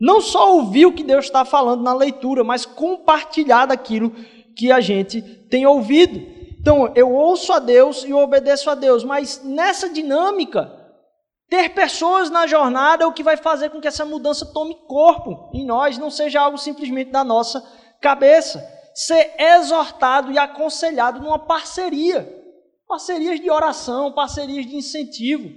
[0.00, 4.10] Não só ouvir o que Deus está falando na leitura, mas compartilhar daquilo
[4.56, 6.18] que a gente tem ouvido.
[6.60, 10.72] Então, eu ouço a Deus e obedeço a Deus, mas nessa dinâmica,
[11.48, 15.50] ter pessoas na jornada é o que vai fazer com que essa mudança tome corpo
[15.54, 17.64] em nós, não seja algo simplesmente da nossa
[18.00, 18.64] cabeça.
[18.94, 22.28] Ser exortado e aconselhado numa parceria.
[22.88, 25.48] Parcerias de oração, parcerias de incentivo.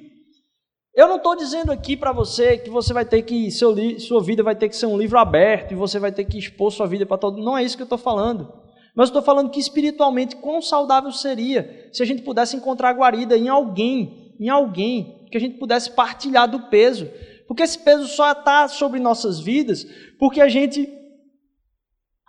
[0.95, 4.43] Eu não estou dizendo aqui para você que você vai ter que, seu, sua vida
[4.43, 7.03] vai ter que ser um livro aberto e você vai ter que expor sua vida
[7.03, 7.41] para todo.
[7.41, 8.53] Não é isso que eu estou falando.
[8.95, 13.49] Mas estou falando que espiritualmente, quão saudável seria se a gente pudesse encontrar guarida em
[13.49, 17.09] alguém, em alguém, que a gente pudesse partilhar do peso.
[17.47, 19.83] Porque esse peso só está sobre nossas vidas
[20.19, 20.87] porque a gente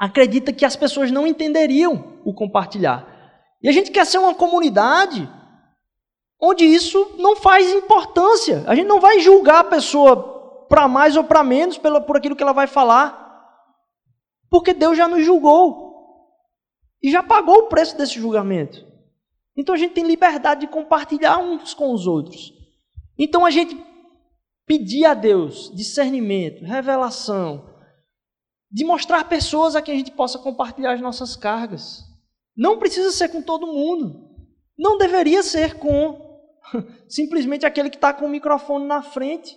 [0.04, 3.08] acredita que as pessoas não entenderiam o compartilhar.
[3.62, 5.28] E a gente quer ser uma comunidade
[6.40, 8.62] onde isso não faz importância.
[8.66, 12.36] A gente não vai julgar a pessoa para mais ou para menos pelo, por aquilo
[12.36, 13.22] que ela vai falar.
[14.50, 15.84] Porque Deus já nos julgou.
[17.02, 18.84] E já pagou o preço desse julgamento.
[19.56, 22.52] Então a gente tem liberdade de compartilhar uns com os outros.
[23.18, 23.74] Então a gente
[24.66, 27.73] pedir a Deus discernimento, revelação,
[28.74, 32.02] de mostrar pessoas a quem a gente possa compartilhar as nossas cargas.
[32.56, 34.28] Não precisa ser com todo mundo.
[34.76, 36.42] Não deveria ser com
[37.08, 39.56] simplesmente aquele que está com o microfone na frente.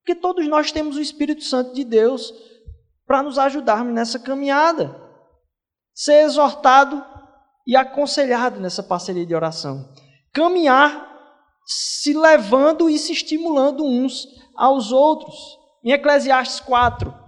[0.00, 2.32] Porque todos nós temos o Espírito Santo de Deus
[3.04, 4.96] para nos ajudarmos nessa caminhada.
[5.92, 7.04] Ser exortado
[7.66, 9.92] e aconselhado nessa parceria de oração.
[10.32, 11.08] Caminhar
[11.66, 15.58] se levando e se estimulando uns aos outros.
[15.84, 17.27] Em Eclesiastes 4,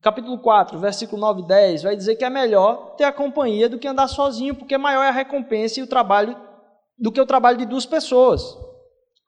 [0.00, 3.78] capítulo 4, versículo 9 e 10, vai dizer que é melhor ter a companhia do
[3.78, 6.36] que andar sozinho, porque maior é a recompensa e o trabalho
[6.96, 8.56] do que o trabalho de duas pessoas.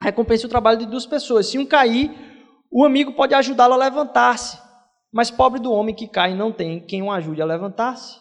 [0.00, 1.46] A recompensa e o trabalho de duas pessoas.
[1.46, 2.10] Se um cair,
[2.70, 4.58] o amigo pode ajudá-lo a levantar-se.
[5.12, 8.18] Mas pobre do homem que cai não tem quem o ajude a levantar-se.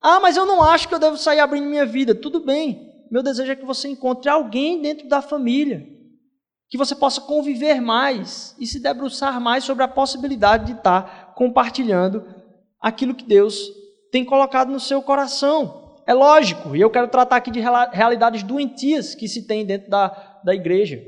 [0.00, 2.14] Ah, mas eu não acho que eu devo sair abrindo minha vida.
[2.14, 2.90] Tudo bem.
[3.10, 5.86] Meu desejo é que você encontre alguém dentro da família
[6.72, 12.24] que você possa conviver mais e se debruçar mais sobre a possibilidade de estar compartilhando
[12.80, 13.70] aquilo que Deus
[14.10, 16.00] tem colocado no seu coração.
[16.06, 20.40] É lógico, e eu quero tratar aqui de realidades doentias que se tem dentro da,
[20.42, 20.98] da igreja.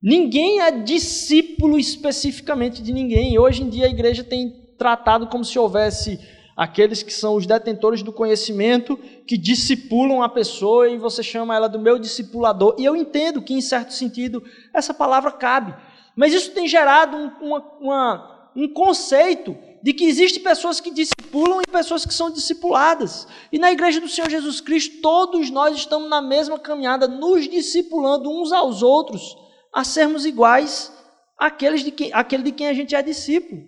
[0.00, 3.36] Ninguém é discípulo especificamente de ninguém.
[3.40, 6.16] Hoje em dia a igreja tem tratado como se houvesse
[6.58, 11.68] aqueles que são os detentores do conhecimento, que discipulam a pessoa e você chama ela
[11.68, 12.74] do meu discipulador.
[12.76, 14.42] E eu entendo que, em certo sentido,
[14.74, 15.72] essa palavra cabe.
[16.16, 21.60] Mas isso tem gerado um, uma, uma, um conceito de que existem pessoas que discipulam
[21.60, 23.28] e pessoas que são discipuladas.
[23.52, 28.28] E na igreja do Senhor Jesus Cristo, todos nós estamos na mesma caminhada, nos discipulando
[28.28, 29.36] uns aos outros,
[29.72, 30.92] a sermos iguais
[31.38, 33.62] àqueles de quem, àquele de quem a gente é discípulo.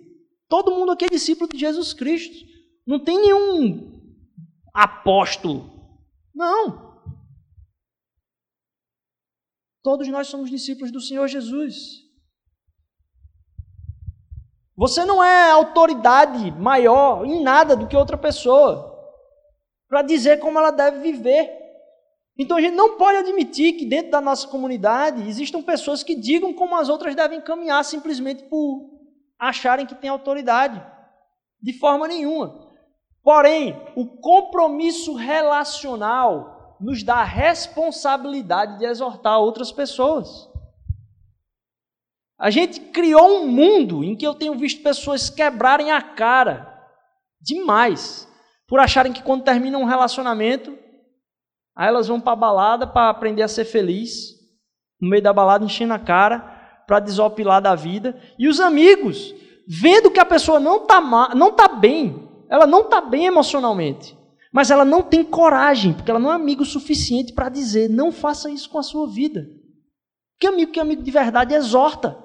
[0.48, 2.49] Todo mundo aqui é discípulo de Jesus Cristo.
[2.86, 3.90] Não tem nenhum
[4.74, 5.70] apóstolo.
[6.34, 6.90] Não.
[9.82, 11.74] Todos nós somos discípulos do Senhor Jesus.
[14.76, 18.88] Você não é autoridade maior em nada do que outra pessoa.
[19.88, 21.50] para dizer como ela deve viver.
[22.38, 26.54] Então a gente não pode admitir que dentro da nossa comunidade existam pessoas que digam
[26.54, 28.88] como as outras devem caminhar simplesmente por
[29.36, 30.80] acharem que têm autoridade.
[31.60, 32.69] De forma nenhuma.
[33.30, 40.50] Porém, o compromisso relacional nos dá a responsabilidade de exortar outras pessoas.
[42.36, 46.76] A gente criou um mundo em que eu tenho visto pessoas quebrarem a cara
[47.40, 48.28] demais
[48.66, 50.76] por acharem que quando termina um relacionamento,
[51.76, 54.30] aí elas vão para a balada para aprender a ser feliz,
[55.00, 59.32] no meio da balada enchendo a cara, para desopilar da vida, e os amigos,
[59.68, 61.00] vendo que a pessoa não está
[61.56, 64.18] tá bem, ela não está bem emocionalmente,
[64.52, 68.50] mas ela não tem coragem, porque ela não é amigo suficiente para dizer: não faça
[68.50, 69.48] isso com a sua vida.
[70.38, 72.18] Que amigo que amigo de verdade exorta.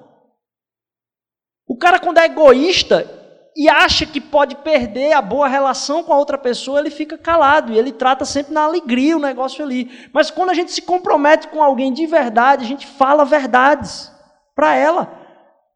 [1.68, 3.08] O cara, quando é egoísta
[3.56, 7.72] e acha que pode perder a boa relação com a outra pessoa, ele fica calado
[7.72, 10.08] e ele trata sempre na alegria o negócio ali.
[10.12, 14.12] Mas quando a gente se compromete com alguém de verdade, a gente fala verdades
[14.54, 15.12] para ela,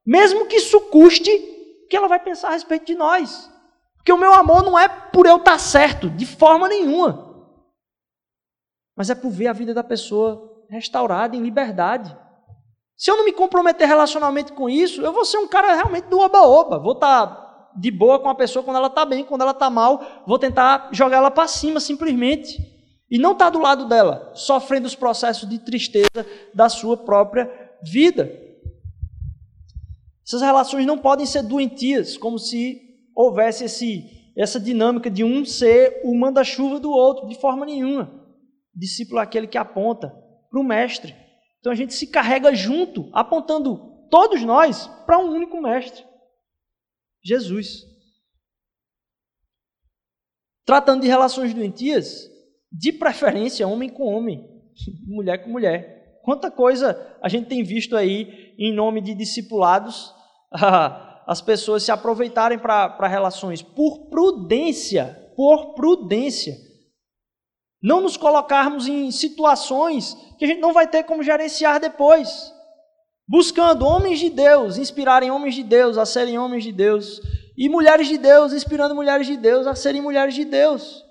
[0.06, 1.30] mesmo que isso custe
[1.88, 3.50] que ela vai pensar a respeito de nós.
[4.00, 7.44] Porque o meu amor não é por eu estar certo, de forma nenhuma.
[8.96, 12.16] Mas é por ver a vida da pessoa restaurada em liberdade.
[12.96, 16.18] Se eu não me comprometer relacionalmente com isso, eu vou ser um cara realmente do
[16.18, 16.78] oba-oba.
[16.78, 19.68] Vou estar tá de boa com a pessoa quando ela está bem, quando ela está
[19.68, 22.58] mal, vou tentar jogar ela para cima simplesmente.
[23.10, 27.50] E não estar tá do lado dela, sofrendo os processos de tristeza da sua própria
[27.82, 28.32] vida.
[30.26, 32.89] Essas relações não podem ser doentias, como se
[33.20, 38.10] houvesse esse, essa dinâmica de um ser o manda-chuva do outro, de forma nenhuma.
[38.74, 40.08] discípulo é aquele que aponta
[40.50, 41.14] para o mestre.
[41.58, 46.04] Então a gente se carrega junto, apontando todos nós para um único mestre,
[47.22, 47.84] Jesus.
[50.64, 52.30] Tratando de relações doentias,
[52.72, 54.48] de preferência homem com homem,
[55.06, 56.20] mulher com mulher.
[56.22, 60.14] Quanta coisa a gente tem visto aí em nome de discipulados,
[61.30, 66.56] as pessoas se aproveitarem para relações por prudência, por prudência
[67.82, 72.52] não nos colocarmos em situações que a gente não vai ter como gerenciar depois.
[73.26, 77.20] Buscando homens de Deus, inspirarem homens de Deus a serem homens de Deus.
[77.56, 81.04] E mulheres de Deus, inspirando mulheres de Deus a serem mulheres de Deus.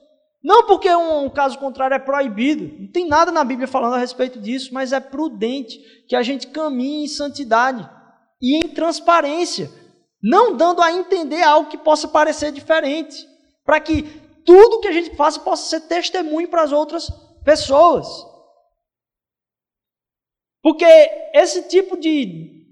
[0.43, 3.99] Não porque um, um, caso contrário é proibido, não tem nada na Bíblia falando a
[3.99, 7.89] respeito disso, mas é prudente que a gente caminhe em santidade
[8.41, 9.69] e em transparência,
[10.21, 13.27] não dando a entender algo que possa parecer diferente,
[13.63, 14.03] para que
[14.45, 17.09] tudo que a gente faça possa ser testemunho para as outras
[17.43, 18.07] pessoas.
[20.61, 20.85] Porque
[21.33, 22.65] esse tipo de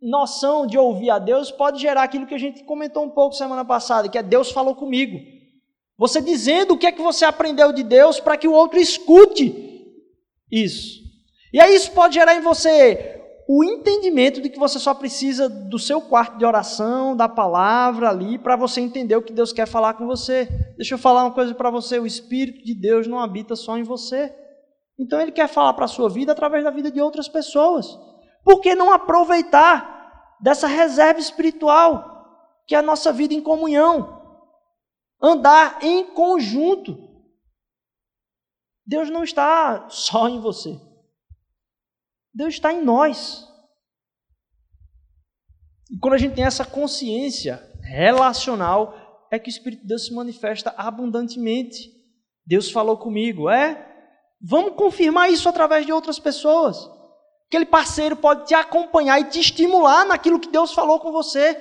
[0.00, 3.64] noção de ouvir a Deus pode gerar aquilo que a gente comentou um pouco semana
[3.64, 5.18] passada, que é Deus falou comigo.
[5.96, 9.86] Você dizendo o que é que você aprendeu de Deus para que o outro escute
[10.50, 11.00] isso.
[11.52, 13.19] E aí isso pode gerar em você
[13.52, 18.38] o entendimento de que você só precisa do seu quarto de oração, da palavra ali,
[18.38, 20.46] para você entender o que Deus quer falar com você.
[20.76, 23.82] Deixa eu falar uma coisa para você: o Espírito de Deus não habita só em
[23.82, 24.32] você.
[24.96, 27.88] Então Ele quer falar para a sua vida através da vida de outras pessoas.
[28.44, 34.46] Por que não aproveitar dessa reserva espiritual, que é a nossa vida em comunhão?
[35.20, 36.96] Andar em conjunto.
[38.86, 40.89] Deus não está só em você.
[42.32, 43.46] Deus está em nós.
[45.90, 50.14] E quando a gente tem essa consciência relacional, é que o Espírito de Deus se
[50.14, 51.90] manifesta abundantemente.
[52.46, 53.86] Deus falou comigo, é?
[54.40, 56.88] Vamos confirmar isso através de outras pessoas.
[57.46, 61.58] Aquele parceiro pode te acompanhar e te estimular naquilo que Deus falou com você,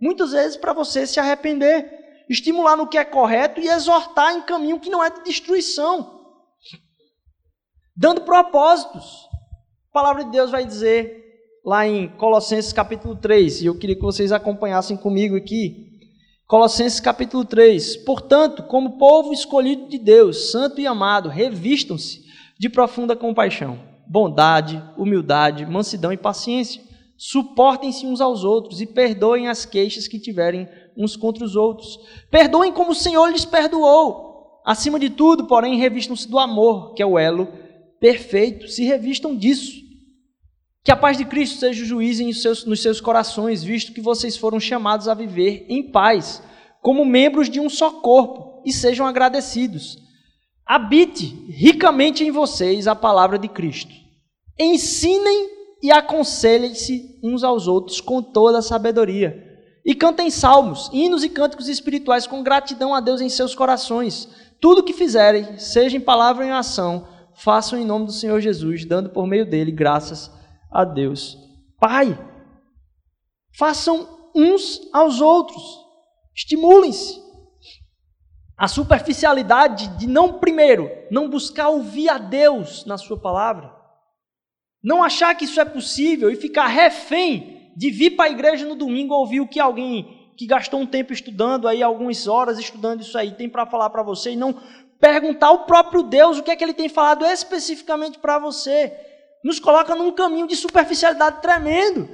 [0.00, 4.78] muitas vezes para você se arrepender, estimular no que é correto e exortar em caminho
[4.78, 6.24] que não é de destruição,
[7.96, 9.31] dando propósitos.
[9.92, 14.00] A palavra de Deus vai dizer lá em Colossenses capítulo 3, e eu queria que
[14.00, 16.00] vocês acompanhassem comigo aqui.
[16.46, 17.98] Colossenses capítulo 3.
[17.98, 22.24] Portanto, como povo escolhido de Deus, santo e amado, revistam-se
[22.58, 23.78] de profunda compaixão,
[24.08, 26.80] bondade, humildade, mansidão e paciência.
[27.18, 30.66] Suportem-se uns aos outros e perdoem as queixas que tiverem
[30.96, 32.00] uns contra os outros.
[32.30, 34.62] Perdoem como o Senhor lhes perdoou.
[34.64, 37.46] Acima de tudo, porém, revistam-se do amor, que é o elo
[38.00, 38.68] perfeito.
[38.68, 39.81] Se revistam disso.
[40.84, 44.36] Que a paz de Cristo seja o juiz seus, nos seus corações, visto que vocês
[44.36, 46.42] foram chamados a viver em paz,
[46.80, 49.98] como membros de um só corpo, e sejam agradecidos.
[50.66, 53.92] Habite ricamente em vocês a palavra de Cristo.
[54.58, 55.50] Ensinem
[55.82, 59.50] e aconselhem-se uns aos outros com toda a sabedoria.
[59.84, 64.28] E cantem salmos, hinos e cânticos espirituais com gratidão a Deus em seus corações
[64.60, 68.84] Tudo que fizerem, seja em palavra ou em ação, façam em nome do Senhor Jesus,
[68.84, 70.41] dando por meio dele graças a
[70.84, 71.36] Deus.
[71.78, 72.18] Pai,
[73.58, 75.62] façam uns aos outros,
[76.34, 77.20] estimulem-se.
[78.56, 83.74] A superficialidade de não, primeiro, não buscar ouvir a Deus na Sua palavra,
[84.82, 88.74] não achar que isso é possível e ficar refém de vir para a igreja no
[88.74, 93.16] domingo ouvir o que alguém que gastou um tempo estudando aí, algumas horas estudando isso
[93.16, 94.56] aí, tem para falar para você e não
[94.98, 98.96] perguntar ao próprio Deus o que é que ele tem falado especificamente para você.
[99.44, 102.08] Nos coloca num caminho de superficialidade tremendo,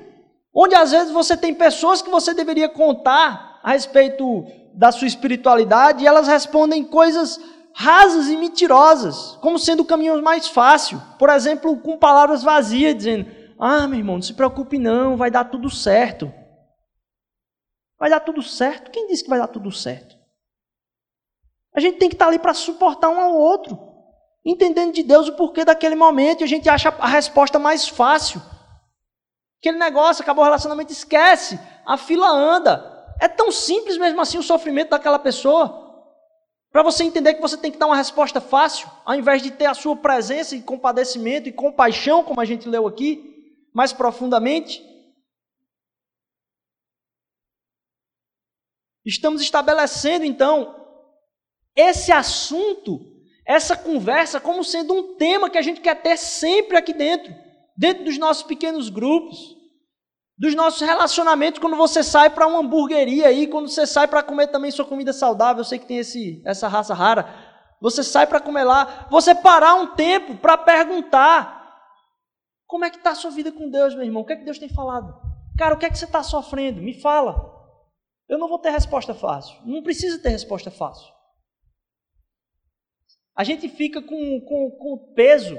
[0.54, 6.02] onde às vezes você tem pessoas que você deveria contar a respeito da sua espiritualidade
[6.02, 7.38] e elas respondem coisas
[7.74, 11.00] rasas e mentirosas, como sendo o caminho mais fácil.
[11.18, 15.44] Por exemplo, com palavras vazias, dizendo: Ah, meu irmão, não se preocupe, não, vai dar
[15.44, 16.32] tudo certo.
[17.98, 18.90] Vai dar tudo certo?
[18.90, 20.16] Quem disse que vai dar tudo certo?
[21.74, 23.76] A gente tem que estar ali para suportar um ao outro,
[24.50, 28.40] entendendo de Deus o porquê daquele momento, e a gente acha a resposta mais fácil.
[29.60, 32.96] Aquele negócio, acabou o relacionamento, esquece, a fila anda.
[33.20, 35.86] É tão simples mesmo assim o sofrimento daquela pessoa.
[36.70, 39.66] Para você entender que você tem que dar uma resposta fácil, ao invés de ter
[39.66, 44.82] a sua presença e compadecimento e compaixão, como a gente leu aqui, mais profundamente.
[49.04, 50.74] Estamos estabelecendo então
[51.74, 53.17] esse assunto,
[53.48, 57.34] essa conversa, como sendo um tema que a gente quer ter sempre aqui dentro,
[57.74, 59.56] dentro dos nossos pequenos grupos,
[60.36, 64.48] dos nossos relacionamentos, quando você sai para uma hamburgueria aí, quando você sai para comer
[64.48, 67.26] também sua comida saudável, eu sei que tem esse, essa raça rara,
[67.80, 71.56] você sai para comer lá, você parar um tempo para perguntar
[72.66, 74.44] como é que está a sua vida com Deus, meu irmão, o que é que
[74.44, 75.18] Deus tem falado?
[75.56, 76.82] Cara, o que é que você está sofrendo?
[76.82, 77.50] Me fala.
[78.28, 79.56] Eu não vou ter resposta fácil.
[79.64, 81.17] Não precisa ter resposta fácil.
[83.38, 85.56] A gente fica com, com, com peso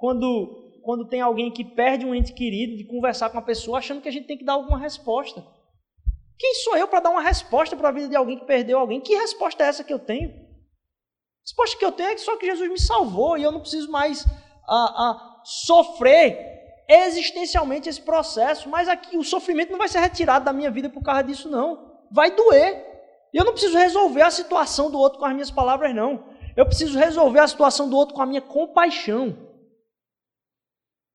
[0.00, 4.00] quando, quando tem alguém que perde um ente querido de conversar com a pessoa achando
[4.00, 5.40] que a gente tem que dar alguma resposta.
[6.36, 9.00] Quem sou eu para dar uma resposta para a vida de alguém que perdeu alguém?
[9.00, 10.30] Que resposta é essa que eu tenho?
[10.30, 13.60] A resposta que eu tenho é que só que Jesus me salvou e eu não
[13.60, 14.26] preciso mais
[14.66, 16.36] a, a sofrer
[16.88, 18.68] existencialmente esse processo.
[18.68, 21.90] Mas aqui o sofrimento não vai ser retirado da minha vida por causa disso, não
[22.10, 22.88] vai doer.
[23.32, 26.24] Eu não preciso resolver a situação do outro com as minhas palavras, não.
[26.60, 29.34] Eu preciso resolver a situação do outro com a minha compaixão.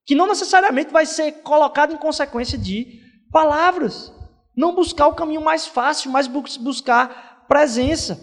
[0.03, 2.99] Que não necessariamente vai ser colocada em consequência de
[3.31, 4.11] palavras.
[4.57, 8.19] Não buscar o caminho mais fácil, mas buscar presença.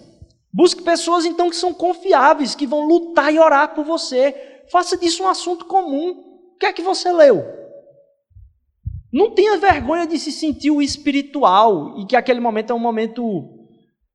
[0.52, 4.64] Busque pessoas então que são confiáveis, que vão lutar e orar por você.
[4.72, 6.10] Faça disso um assunto comum.
[6.54, 7.44] O que é que você leu?
[9.12, 13.51] Não tenha vergonha de se sentir o espiritual e que aquele momento é um momento,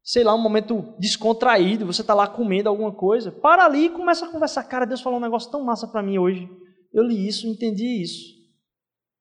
[0.07, 3.29] sei lá, um momento descontraído, você está lá comendo alguma coisa.
[3.29, 4.63] Para ali e começa a conversar.
[4.63, 6.49] Cara, Deus falou um negócio tão massa para mim hoje.
[6.93, 8.33] Eu li isso, entendi isso.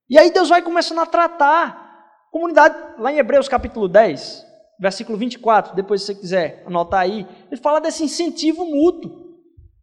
[0.09, 1.85] E aí Deus vai começando a tratar.
[2.31, 4.47] Comunidade, lá em Hebreus capítulo 10,
[4.79, 9.27] versículo 24, depois se você quiser anotar aí, ele fala desse incentivo mútuo.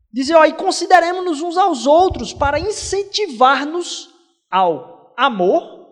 [0.10, 4.10] Dizer, ó, e consideremos-nos uns aos outros para incentivar-nos
[4.50, 5.86] ao amor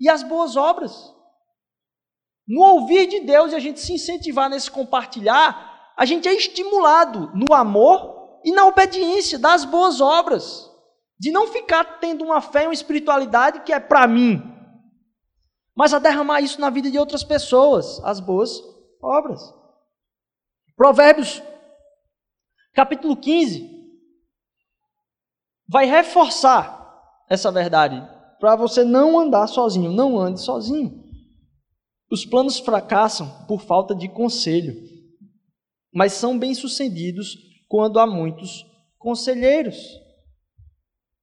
[0.00, 1.12] e as boas obras.
[2.46, 7.30] No ouvir de Deus e a gente se incentivar nesse compartilhar, a gente é estimulado
[7.34, 10.70] no amor e na obediência das boas obras.
[11.18, 14.42] De não ficar tendo uma fé e uma espiritualidade que é para mim,
[15.74, 18.62] mas a derramar isso na vida de outras pessoas, as boas
[19.02, 19.40] obras.
[20.76, 21.42] Provérbios,
[22.74, 23.70] capítulo 15,
[25.68, 26.82] vai reforçar
[27.28, 28.06] essa verdade
[28.38, 29.90] para você não andar sozinho.
[29.92, 31.03] Não ande sozinho.
[32.14, 34.80] Os planos fracassam por falta de conselho,
[35.92, 37.36] mas são bem-sucedidos
[37.66, 38.64] quando há muitos
[38.96, 39.76] conselheiros.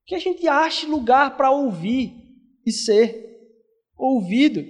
[0.04, 2.12] Que a gente ache lugar para ouvir
[2.66, 3.40] e ser
[3.96, 4.62] ouvido.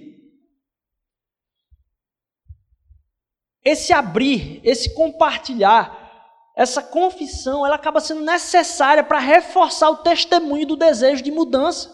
[3.61, 10.77] Esse abrir, esse compartilhar, essa confissão, ela acaba sendo necessária para reforçar o testemunho do
[10.77, 11.93] desejo de mudança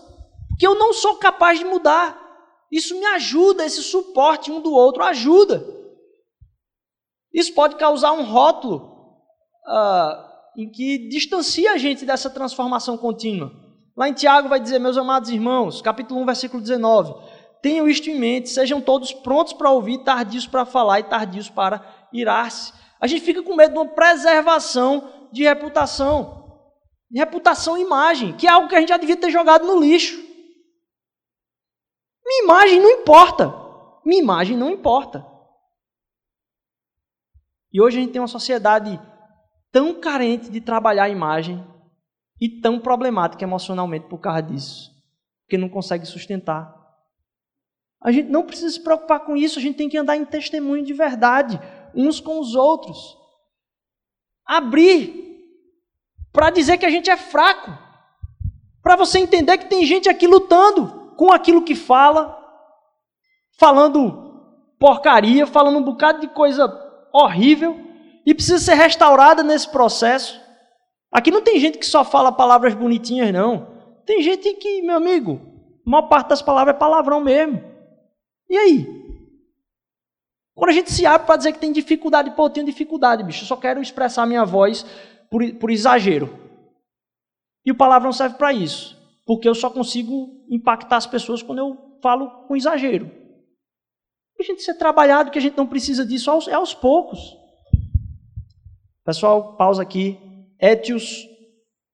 [0.60, 2.29] que eu não sou capaz de mudar.
[2.72, 5.66] Isso me ajuda, esse suporte um do outro ajuda.
[7.34, 8.78] Isso pode causar um rótulo
[9.68, 13.52] uh, em que distancia a gente dessa transformação contínua.
[13.96, 17.14] Lá em Tiago vai dizer, meus amados irmãos, capítulo 1, versículo 19:
[17.62, 21.84] Tenham isto em mente, sejam todos prontos para ouvir, tardios para falar e tardios para
[22.14, 22.74] irar-se.
[23.00, 26.62] A gente fica com medo de uma preservação de reputação,
[27.10, 29.80] de reputação e imagem, que é algo que a gente já devia ter jogado no
[29.80, 30.29] lixo.
[32.30, 33.56] Minha imagem não importa.
[34.06, 35.26] Minha imagem não importa.
[37.74, 39.02] E hoje a gente tem uma sociedade
[39.72, 41.66] tão carente de trabalhar a imagem
[42.40, 44.92] e tão problemática emocionalmente por causa disso,
[45.42, 46.76] porque não consegue sustentar.
[48.00, 50.86] A gente não precisa se preocupar com isso, a gente tem que andar em testemunho
[50.86, 51.60] de verdade,
[51.96, 53.18] uns com os outros.
[54.46, 55.36] Abrir
[56.32, 57.72] para dizer que a gente é fraco,
[58.84, 62.42] para você entender que tem gente aqui lutando com aquilo que fala,
[63.58, 64.42] falando
[64.80, 66.66] porcaria, falando um bocado de coisa
[67.12, 67.78] horrível
[68.26, 70.40] e precisa ser restaurada nesse processo.
[71.12, 73.68] Aqui não tem gente que só fala palavras bonitinhas, não.
[74.06, 75.42] Tem gente que, meu amigo,
[75.86, 77.62] a maior parte das palavras é palavrão mesmo.
[78.50, 78.88] E aí?
[80.56, 83.44] Quando a gente se abre para dizer que tem dificuldade, pô, eu tenho dificuldade, bicho,
[83.44, 84.86] eu só quero expressar minha voz
[85.30, 86.34] por, por exagero.
[87.66, 88.98] E o palavrão serve para isso,
[89.30, 93.12] porque eu só consigo impactar as pessoas quando eu falo com exagero.
[94.40, 97.38] A gente ser trabalhado, que a gente não precisa disso, é aos poucos.
[99.06, 100.18] Pessoal, pausa aqui.
[100.60, 101.28] Etios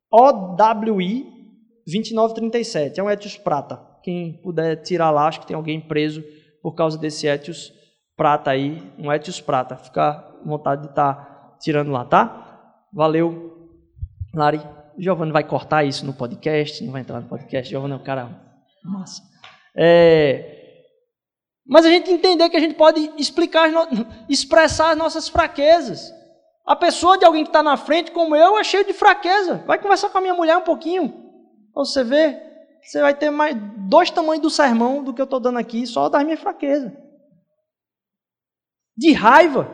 [0.10, 1.26] OWI
[1.86, 3.02] 2937.
[3.02, 3.86] É um Etios prata.
[4.02, 6.24] Quem puder tirar lá, acho que tem alguém preso
[6.62, 7.74] por causa desse Etios
[8.16, 8.82] prata aí.
[8.98, 9.76] Um Etios prata.
[9.76, 12.86] Fica vontade de estar tá tirando lá, tá?
[12.94, 13.70] Valeu,
[14.34, 14.85] Lari.
[14.98, 17.70] Giovanni vai cortar isso no podcast, não vai entrar no podcast.
[17.70, 18.30] Giovanni é um cara
[18.84, 19.22] massa.
[19.78, 20.56] É,
[21.68, 23.70] mas a gente entender que a gente pode explicar,
[24.30, 26.14] expressar as nossas fraquezas.
[26.66, 29.64] A pessoa de alguém que está na frente, como eu, é cheio de fraqueza.
[29.66, 31.26] Vai conversar com a minha mulher um pouquinho.
[31.74, 32.40] Você vê,
[32.82, 33.58] você vai ter mais
[33.90, 36.92] dois tamanhos do sermão do que eu estou dando aqui, só das minhas fraquezas.
[38.96, 39.68] De raiva.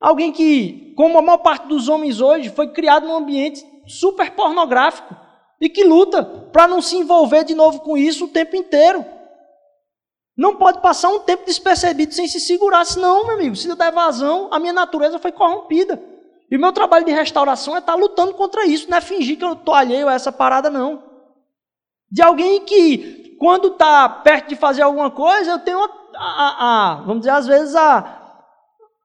[0.00, 5.14] Alguém que, como a maior parte dos homens hoje, foi criado num ambiente super pornográfico
[5.60, 6.22] e que luta
[6.52, 9.04] para não se envolver de novo com isso o tempo inteiro.
[10.36, 13.92] Não pode passar um tempo despercebido sem se segurar, senão, meu amigo, se eu der
[13.92, 16.02] vazão, a minha natureza foi corrompida.
[16.50, 19.44] E o meu trabalho de restauração é estar lutando contra isso, não é fingir que
[19.44, 21.02] eu estou alheio a essa parada, não.
[22.10, 26.94] De alguém que, quando está perto de fazer alguma coisa, eu tenho, a, a, a,
[27.02, 28.42] vamos dizer, às vezes, a,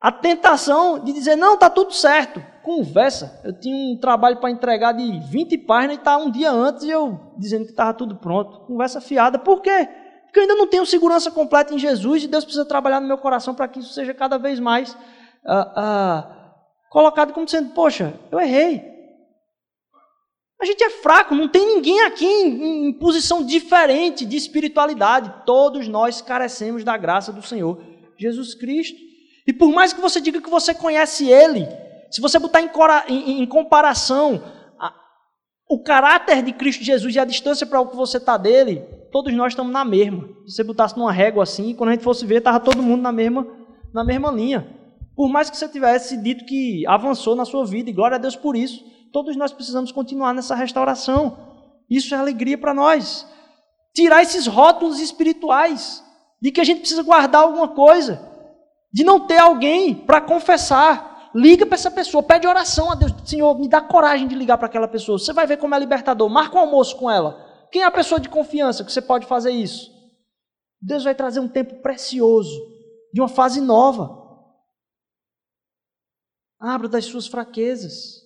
[0.02, 2.44] a tentação de dizer, não, está tudo certo.
[2.70, 3.42] Conversa.
[3.44, 7.20] Eu tinha um trabalho para entregar de 20 páginas e está um dia antes eu
[7.36, 8.60] dizendo que estava tudo pronto.
[8.68, 9.40] Conversa fiada.
[9.40, 9.90] Por quê?
[10.26, 13.18] Porque eu ainda não tenho segurança completa em Jesus e Deus precisa trabalhar no meu
[13.18, 14.96] coração para que isso seja cada vez mais
[15.44, 16.54] ah, ah,
[16.92, 18.88] colocado como sendo, poxa, eu errei.
[20.62, 25.34] A gente é fraco, não tem ninguém aqui em, em posição diferente de espiritualidade.
[25.44, 27.82] Todos nós carecemos da graça do Senhor
[28.16, 29.00] Jesus Cristo.
[29.48, 31.68] E por mais que você diga que você conhece Ele,
[32.10, 32.70] se você botar em,
[33.08, 34.44] em, em comparação
[34.80, 34.94] a,
[35.70, 39.34] o caráter de Cristo Jesus e a distância para o que você está dele, todos
[39.34, 40.28] nós estamos na mesma.
[40.48, 43.12] Se você botasse numa régua assim, quando a gente fosse ver, estava todo mundo na
[43.12, 43.48] mesma,
[43.94, 44.76] na mesma linha.
[45.16, 48.36] Por mais que você tivesse dito que avançou na sua vida, e glória a Deus
[48.36, 51.38] por isso, todos nós precisamos continuar nessa restauração.
[51.90, 53.28] Isso é alegria para nós.
[53.94, 56.04] Tirar esses rótulos espirituais
[56.42, 58.26] de que a gente precisa guardar alguma coisa,
[58.94, 61.10] de não ter alguém para confessar.
[61.34, 63.14] Liga para essa pessoa, pede oração a Deus.
[63.26, 65.20] Senhor, me dá coragem de ligar para aquela pessoa.
[65.20, 66.30] Você vai ver como é libertador.
[66.30, 67.68] Marca um almoço com ela.
[67.72, 69.92] Quem é a pessoa de confiança que você pode fazer isso?
[70.82, 72.58] Deus vai trazer um tempo precioso,
[73.14, 74.18] de uma fase nova.
[76.60, 78.24] Abra das suas fraquezas.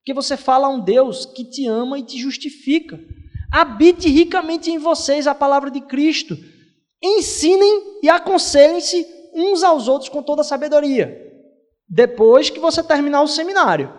[0.00, 2.98] Porque você fala a um Deus que te ama e te justifica.
[3.52, 6.36] Habite ricamente em vocês a palavra de Cristo.
[7.02, 11.27] Ensinem e aconselhem-se uns aos outros com toda a sabedoria.
[11.88, 13.92] Depois que você terminar o seminário.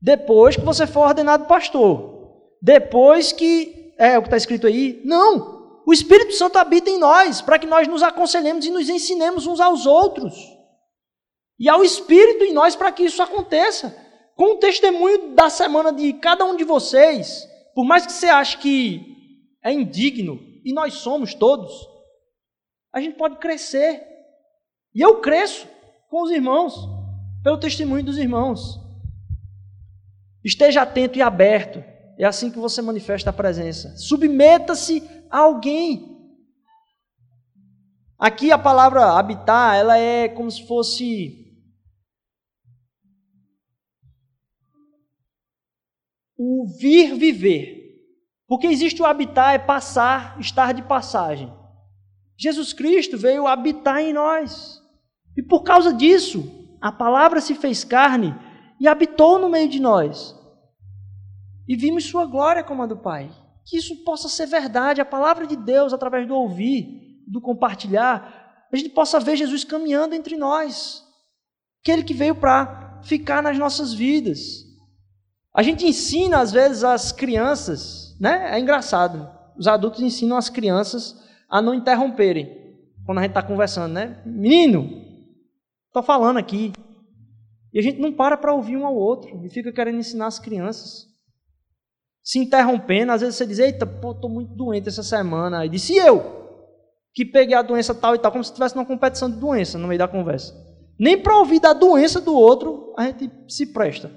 [0.00, 2.16] Depois que você for ordenado pastor.
[2.62, 5.00] Depois que é o que está escrito aí.
[5.04, 5.82] Não!
[5.86, 9.60] O Espírito Santo habita em nós, para que nós nos aconselhemos e nos ensinemos uns
[9.60, 10.34] aos outros.
[11.58, 13.96] E há o Espírito em nós para que isso aconteça.
[14.34, 18.58] Com o testemunho da semana de cada um de vocês, por mais que você ache
[18.58, 19.00] que
[19.62, 21.72] é indigno, e nós somos todos,
[22.92, 24.04] a gente pode crescer.
[24.94, 25.68] E eu cresço
[26.10, 26.74] com os irmãos,
[27.46, 28.80] pelo testemunho dos irmãos.
[30.42, 31.78] Esteja atento e aberto
[32.18, 33.96] é assim que você manifesta a presença.
[33.96, 36.28] Submeta-se a alguém.
[38.18, 41.56] Aqui a palavra habitar, ela é como se fosse
[46.36, 48.02] o vir viver.
[48.48, 51.56] Porque existe o habitar, é passar, estar de passagem.
[52.36, 54.82] Jesus Cristo veio habitar em nós.
[55.36, 58.34] E por causa disso, a palavra se fez carne
[58.80, 60.36] e habitou no meio de nós
[61.68, 63.30] e vimos Sua glória como a do Pai.
[63.64, 68.76] Que isso possa ser verdade, a palavra de Deus, através do ouvir, do compartilhar, a
[68.76, 71.02] gente possa ver Jesus caminhando entre nós.
[71.82, 74.64] Aquele que veio para ficar nas nossas vidas.
[75.54, 78.54] A gente ensina, às vezes, as crianças, né?
[78.54, 79.28] É engraçado.
[79.58, 81.16] Os adultos ensinam as crianças
[81.48, 84.20] a não interromperem quando a gente está conversando, né?
[84.24, 85.05] Menino,
[85.96, 86.72] estou falando aqui.
[87.72, 90.38] E a gente não para para ouvir um ao outro e fica querendo ensinar as
[90.38, 91.06] crianças.
[92.22, 95.60] Se interrompendo, às vezes você diz, eita, pô, estou muito doente essa semana.
[95.60, 96.34] Aí disse, e eu?
[97.14, 99.88] Que peguei a doença tal e tal, como se estivesse numa competição de doença no
[99.88, 100.54] meio da conversa.
[100.98, 104.08] Nem para ouvir da doença do outro a gente se presta.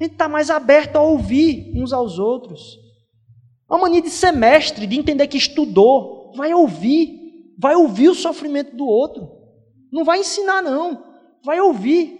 [0.00, 2.78] A gente está mais aberto a ouvir uns aos outros.
[3.68, 6.32] Uma mania de semestre, de entender que estudou.
[6.36, 7.16] Vai ouvir.
[7.58, 9.37] Vai ouvir o sofrimento do outro.
[9.92, 11.04] Não vai ensinar, não.
[11.44, 12.18] Vai ouvir.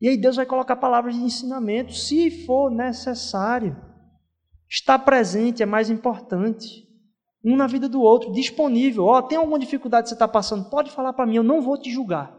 [0.00, 3.76] E aí Deus vai colocar palavras de ensinamento, se for necessário.
[4.68, 6.88] Estar presente é mais importante.
[7.44, 9.04] Um na vida do outro, disponível.
[9.04, 10.70] Ó, oh, tem alguma dificuldade que você está passando?
[10.70, 12.36] Pode falar para mim, eu não vou te julgar.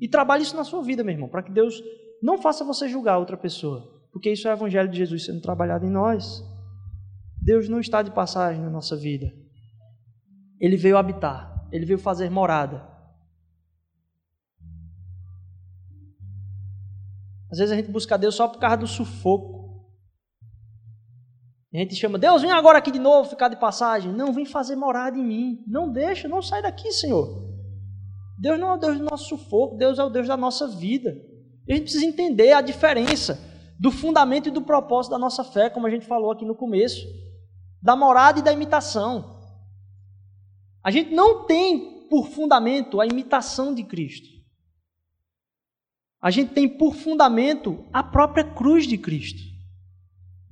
[0.00, 1.82] E trabalhe isso na sua vida, meu irmão, para que Deus
[2.22, 3.98] não faça você julgar outra pessoa.
[4.12, 6.42] Porque isso é o Evangelho de Jesus sendo trabalhado em nós.
[7.40, 9.32] Deus não está de passagem na nossa vida.
[10.60, 12.86] Ele veio habitar, ele veio fazer morada.
[17.50, 19.58] Às vezes a gente busca Deus só por causa do sufoco.
[21.72, 24.12] A gente chama, Deus, vem agora aqui de novo, ficar de passagem.
[24.12, 25.64] Não, vem fazer morada em mim.
[25.66, 27.46] Não deixa, não sai daqui, Senhor.
[28.38, 31.14] Deus não é o Deus do nosso sufoco, Deus é o Deus da nossa vida.
[31.66, 33.38] E a gente precisa entender a diferença
[33.78, 37.06] do fundamento e do propósito da nossa fé, como a gente falou aqui no começo
[37.82, 39.38] da morada e da imitação.
[40.82, 44.37] A gente não tem por fundamento a imitação de Cristo.
[46.20, 49.40] A gente tem por fundamento a própria cruz de Cristo.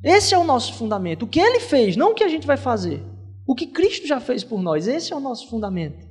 [0.03, 1.25] Esse é o nosso fundamento.
[1.25, 3.03] O que ele fez, não o que a gente vai fazer.
[3.47, 4.87] O que Cristo já fez por nós.
[4.87, 6.07] Esse é o nosso fundamento.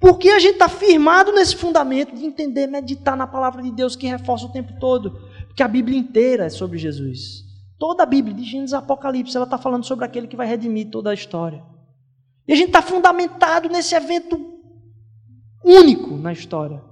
[0.00, 4.06] Porque a gente está firmado nesse fundamento de entender, meditar na palavra de Deus que
[4.06, 5.12] reforça o tempo todo.
[5.46, 7.44] Porque a Bíblia inteira é sobre Jesus.
[7.78, 11.10] Toda a Bíblia, de Gênesis Apocalipse, ela está falando sobre aquele que vai redimir toda
[11.10, 11.62] a história.
[12.46, 14.40] E a gente está fundamentado nesse evento
[15.64, 16.82] único na história.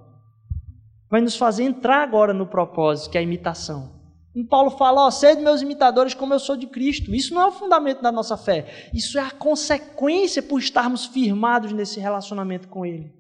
[1.11, 4.01] Vai nos fazer entrar agora no propósito, que é a imitação.
[4.33, 7.13] E Paulo fala, ó, sede meus imitadores como eu sou de Cristo.
[7.13, 8.91] Isso não é o fundamento da nossa fé.
[8.95, 13.13] Isso é a consequência por estarmos firmados nesse relacionamento com Ele.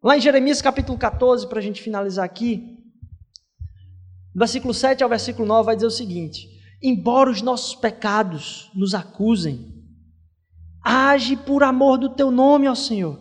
[0.00, 2.78] Lá em Jeremias capítulo 14, para a gente finalizar aqui,
[4.32, 6.46] versículo 7 ao versículo 9 vai dizer o seguinte:
[6.80, 9.82] embora os nossos pecados nos acusem,
[10.84, 13.18] age por amor do teu nome, ó Senhor.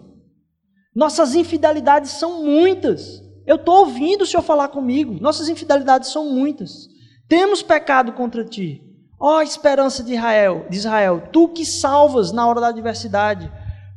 [0.94, 3.23] Nossas infidelidades são muitas.
[3.46, 5.18] Eu estou ouvindo o Senhor falar comigo.
[5.20, 6.88] Nossas infidelidades são muitas.
[7.28, 8.82] Temos pecado contra ti.
[9.20, 13.52] Ó esperança de Israel, de Israel, tu que salvas na hora da adversidade.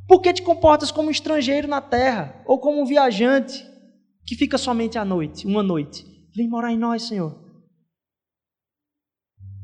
[0.07, 3.67] Por que te comportas como um estrangeiro na terra ou como um viajante
[4.25, 6.07] que fica somente à noite, uma noite?
[6.35, 7.37] Vem morar em nós, Senhor.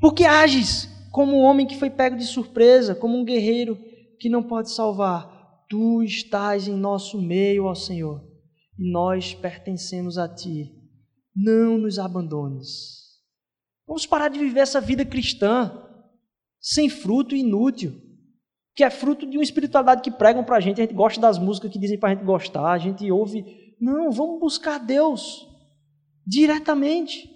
[0.01, 3.79] Porque ages como um homem que foi pego de surpresa, como um guerreiro
[4.19, 5.31] que não pode salvar.
[5.69, 8.21] Tu estás em nosso meio, ó Senhor,
[8.79, 10.73] e nós pertencemos a Ti.
[11.35, 13.03] Não nos abandones.
[13.87, 15.89] Vamos parar de viver essa vida cristã
[16.61, 18.01] sem fruto inútil,
[18.75, 20.81] que é fruto de uma espiritualidade que pregam para a gente.
[20.81, 23.75] A gente gosta das músicas que dizem para a gente gostar, a gente ouve.
[23.81, 25.49] Não, vamos buscar Deus
[26.27, 27.31] diretamente.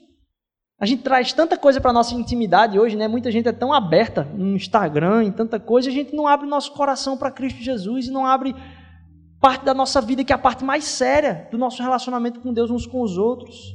[0.78, 3.08] A gente traz tanta coisa para nossa intimidade hoje, né?
[3.08, 6.72] Muita gente é tão aberta no Instagram, em tanta coisa, a gente não abre nosso
[6.72, 8.54] coração para Cristo Jesus e não abre
[9.40, 12.70] parte da nossa vida que é a parte mais séria do nosso relacionamento com Deus
[12.70, 13.74] uns com os outros.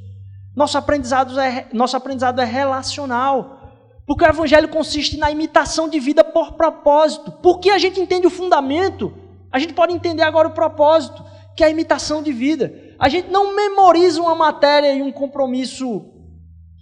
[0.56, 3.60] Nosso aprendizado é, nosso aprendizado é relacional.
[4.06, 7.32] Porque o evangelho consiste na imitação de vida por propósito.
[7.32, 9.14] Porque a gente entende o fundamento,
[9.52, 11.24] a gente pode entender agora o propósito,
[11.56, 12.74] que é a imitação de vida.
[13.00, 16.12] A gente não memoriza uma matéria e um compromisso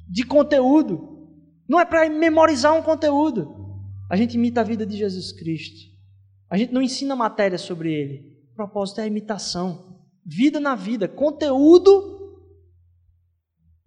[0.10, 1.28] de conteúdo.
[1.68, 3.56] Não é para memorizar um conteúdo.
[4.10, 5.88] A gente imita a vida de Jesus Cristo.
[6.50, 8.39] A gente não ensina matéria sobre ele.
[8.60, 10.02] Propósito é a imitação.
[10.26, 12.36] Vida na vida, conteúdo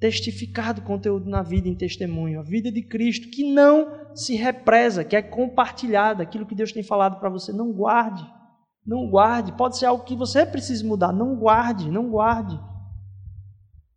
[0.01, 2.41] testificado, conteúdo na vida em testemunho.
[2.41, 6.23] A vida de Cristo que não se represa, que é compartilhada.
[6.23, 8.27] Aquilo que Deus tem falado para você, não guarde.
[8.87, 9.55] Não guarde.
[9.59, 11.13] Pode ser algo que você precise mudar.
[11.13, 12.59] Não guarde, não guarde.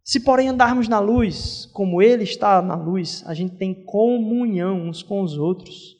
[0.03, 5.01] Se, porém, andarmos na luz, como Ele está na luz, a gente tem comunhão uns
[5.01, 5.95] com os outros.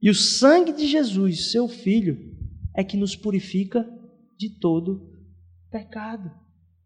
[0.00, 2.32] E o sangue de Jesus, seu Filho,
[2.74, 3.88] é que nos purifica
[4.36, 5.08] de todo
[5.70, 6.30] pecado.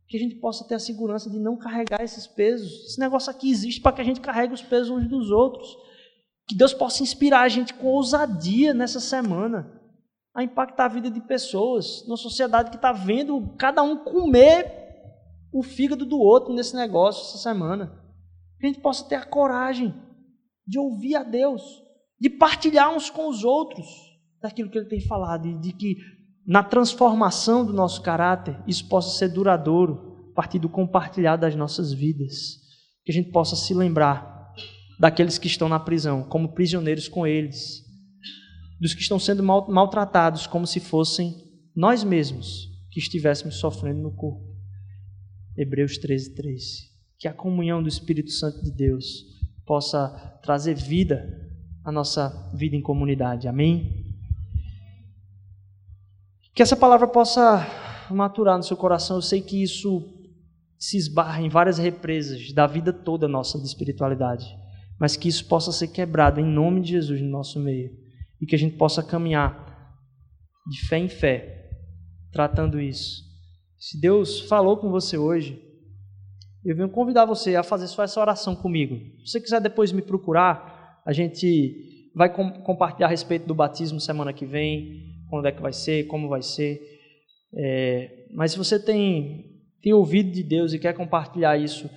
[0.07, 2.87] Que a gente possa ter a segurança de não carregar esses pesos.
[2.87, 5.77] Esse negócio aqui existe para que a gente carregue os pesos uns dos outros.
[6.47, 9.75] Que Deus possa inspirar a gente com ousadia nessa semana
[10.35, 14.73] a impactar a vida de pessoas, numa sociedade que está vendo cada um comer
[15.53, 17.93] o fígado do outro nesse negócio essa semana.
[18.59, 19.95] Que a gente possa ter a coragem
[20.67, 21.83] de ouvir a Deus,
[22.21, 24.08] de partilhar uns com os outros
[24.41, 25.97] daquilo que Ele tem falado e de que
[26.47, 31.93] na transformação do nosso caráter isso possa ser duradouro a partir do compartilhar das nossas
[31.93, 32.57] vidas.
[33.05, 34.55] Que a gente possa se lembrar
[34.99, 37.85] daqueles que estão na prisão como prisioneiros com eles,
[38.81, 41.35] dos que estão sendo mal, maltratados como se fossem
[41.75, 44.45] nós mesmos que estivéssemos sofrendo no corpo.
[45.57, 46.89] Hebreus 13, 13.
[47.19, 49.25] Que a comunhão do Espírito Santo de Deus
[49.67, 50.09] possa
[50.43, 51.29] trazer vida
[51.85, 53.49] à nossa vida em comunidade.
[53.49, 53.98] Amém?
[56.59, 57.65] Que essa palavra possa
[58.11, 59.19] maturar no seu coração.
[59.19, 60.03] Eu sei que isso
[60.77, 64.45] se esbarra em várias represas da vida toda nossa de espiritualidade,
[64.99, 67.93] mas que isso possa ser quebrado em nome de Jesus no nosso meio
[68.41, 69.95] e que a gente possa caminhar
[70.69, 71.71] de fé em fé,
[72.33, 73.23] tratando isso
[73.79, 75.63] se Deus falou com você hoje,
[76.65, 78.97] eu venho convidar você a fazer só essa oração comigo.
[79.25, 84.01] Se você quiser depois me procurar, a gente vai com, compartilhar a respeito do batismo
[84.01, 86.81] semana que vem, quando é que vai ser, como vai ser.
[87.55, 89.45] É, mas se você tem,
[89.83, 91.89] tem ouvido de Deus e quer compartilhar isso,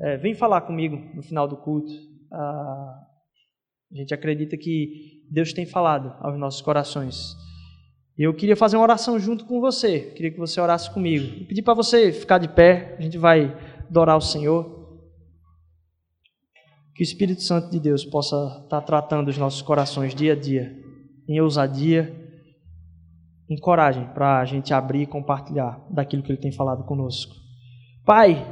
[0.00, 1.92] é, vem falar comigo no final do culto.
[2.32, 3.06] Ah,
[3.92, 7.36] a gente acredita que Deus tem falado aos nossos corações.
[8.16, 10.12] Eu queria fazer uma oração junto com você.
[10.14, 11.46] Queria que você orasse comigo.
[11.46, 12.94] Pedir para você ficar de pé.
[12.98, 13.56] A gente vai
[13.88, 14.78] adorar o Senhor.
[16.94, 20.76] Que o Espírito Santo de Deus possa estar tratando os nossos corações dia a dia,
[21.26, 22.14] em ousadia,
[23.50, 27.34] em coragem, para a gente abrir e compartilhar daquilo que Ele tem falado conosco.
[28.06, 28.46] Pai,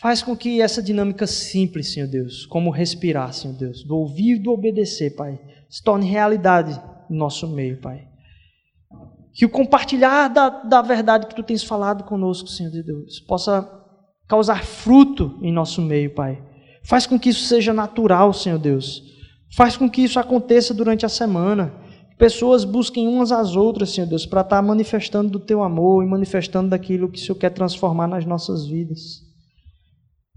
[0.00, 4.42] faz com que essa dinâmica simples, Senhor Deus, como respirar, Senhor Deus, do ouvir e
[4.42, 6.72] do obedecer, Pai, se torne realidade
[7.08, 8.08] no nosso meio, Pai.
[9.32, 13.80] Que o compartilhar da, da verdade que Tu tens falado conosco, Senhor de Deus, possa
[14.26, 16.42] causar fruto em nosso meio, Pai.
[16.82, 19.02] Faz com que isso seja natural, Senhor Deus.
[19.56, 21.72] Faz com que isso aconteça durante a semana.
[22.20, 26.70] Pessoas busquem umas às outras, Senhor Deus, para estar manifestando do Teu amor e manifestando
[26.70, 29.22] daquilo que o Senhor quer transformar nas nossas vidas.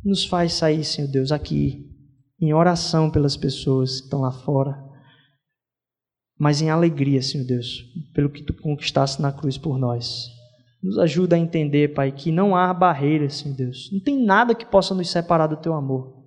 [0.04, 1.86] Nos faz sair, Senhor Deus, aqui,
[2.42, 4.92] em oração pelas pessoas que estão lá fora
[6.44, 10.28] mas em alegria, Senhor Deus, pelo que tu conquistaste na cruz por nós.
[10.84, 13.90] Nos ajuda a entender, Pai, que não há barreiras, Senhor Deus.
[13.94, 16.22] Não tem nada que possa nos separar do teu amor.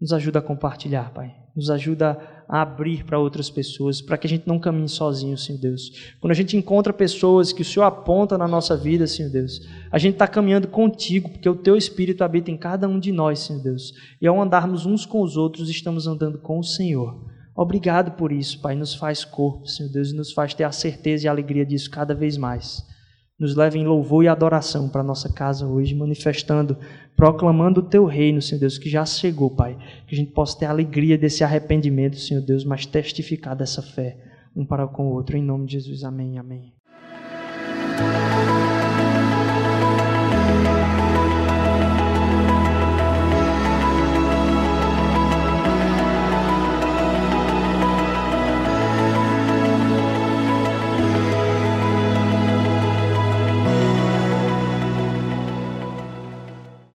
[0.00, 1.34] Nos ajuda a compartilhar, Pai.
[1.54, 2.18] Nos ajuda
[2.48, 6.14] a abrir para outras pessoas, para que a gente não caminhe sozinho, Senhor Deus.
[6.20, 9.98] Quando a gente encontra pessoas que o Senhor aponta na nossa vida, Senhor Deus, a
[9.98, 13.62] gente está caminhando contigo, porque o Teu Espírito habita em cada um de nós, Senhor
[13.62, 13.94] Deus.
[14.20, 17.18] E ao andarmos uns com os outros, estamos andando com o Senhor.
[17.54, 18.74] Obrigado por isso, Pai.
[18.74, 21.90] Nos faz corpo, Senhor Deus, e nos faz ter a certeza e a alegria disso
[21.90, 22.86] cada vez mais.
[23.38, 26.76] Nos leva em louvor e adoração para nossa casa hoje, manifestando,
[27.14, 29.76] proclamando o Teu reino, Senhor Deus, que já chegou, Pai.
[30.06, 34.16] Que a gente possa ter a alegria desse arrependimento, Senhor Deus, mas testificar dessa fé,
[34.54, 35.36] um para com o outro.
[35.36, 36.75] Em nome de Jesus, amém, amém.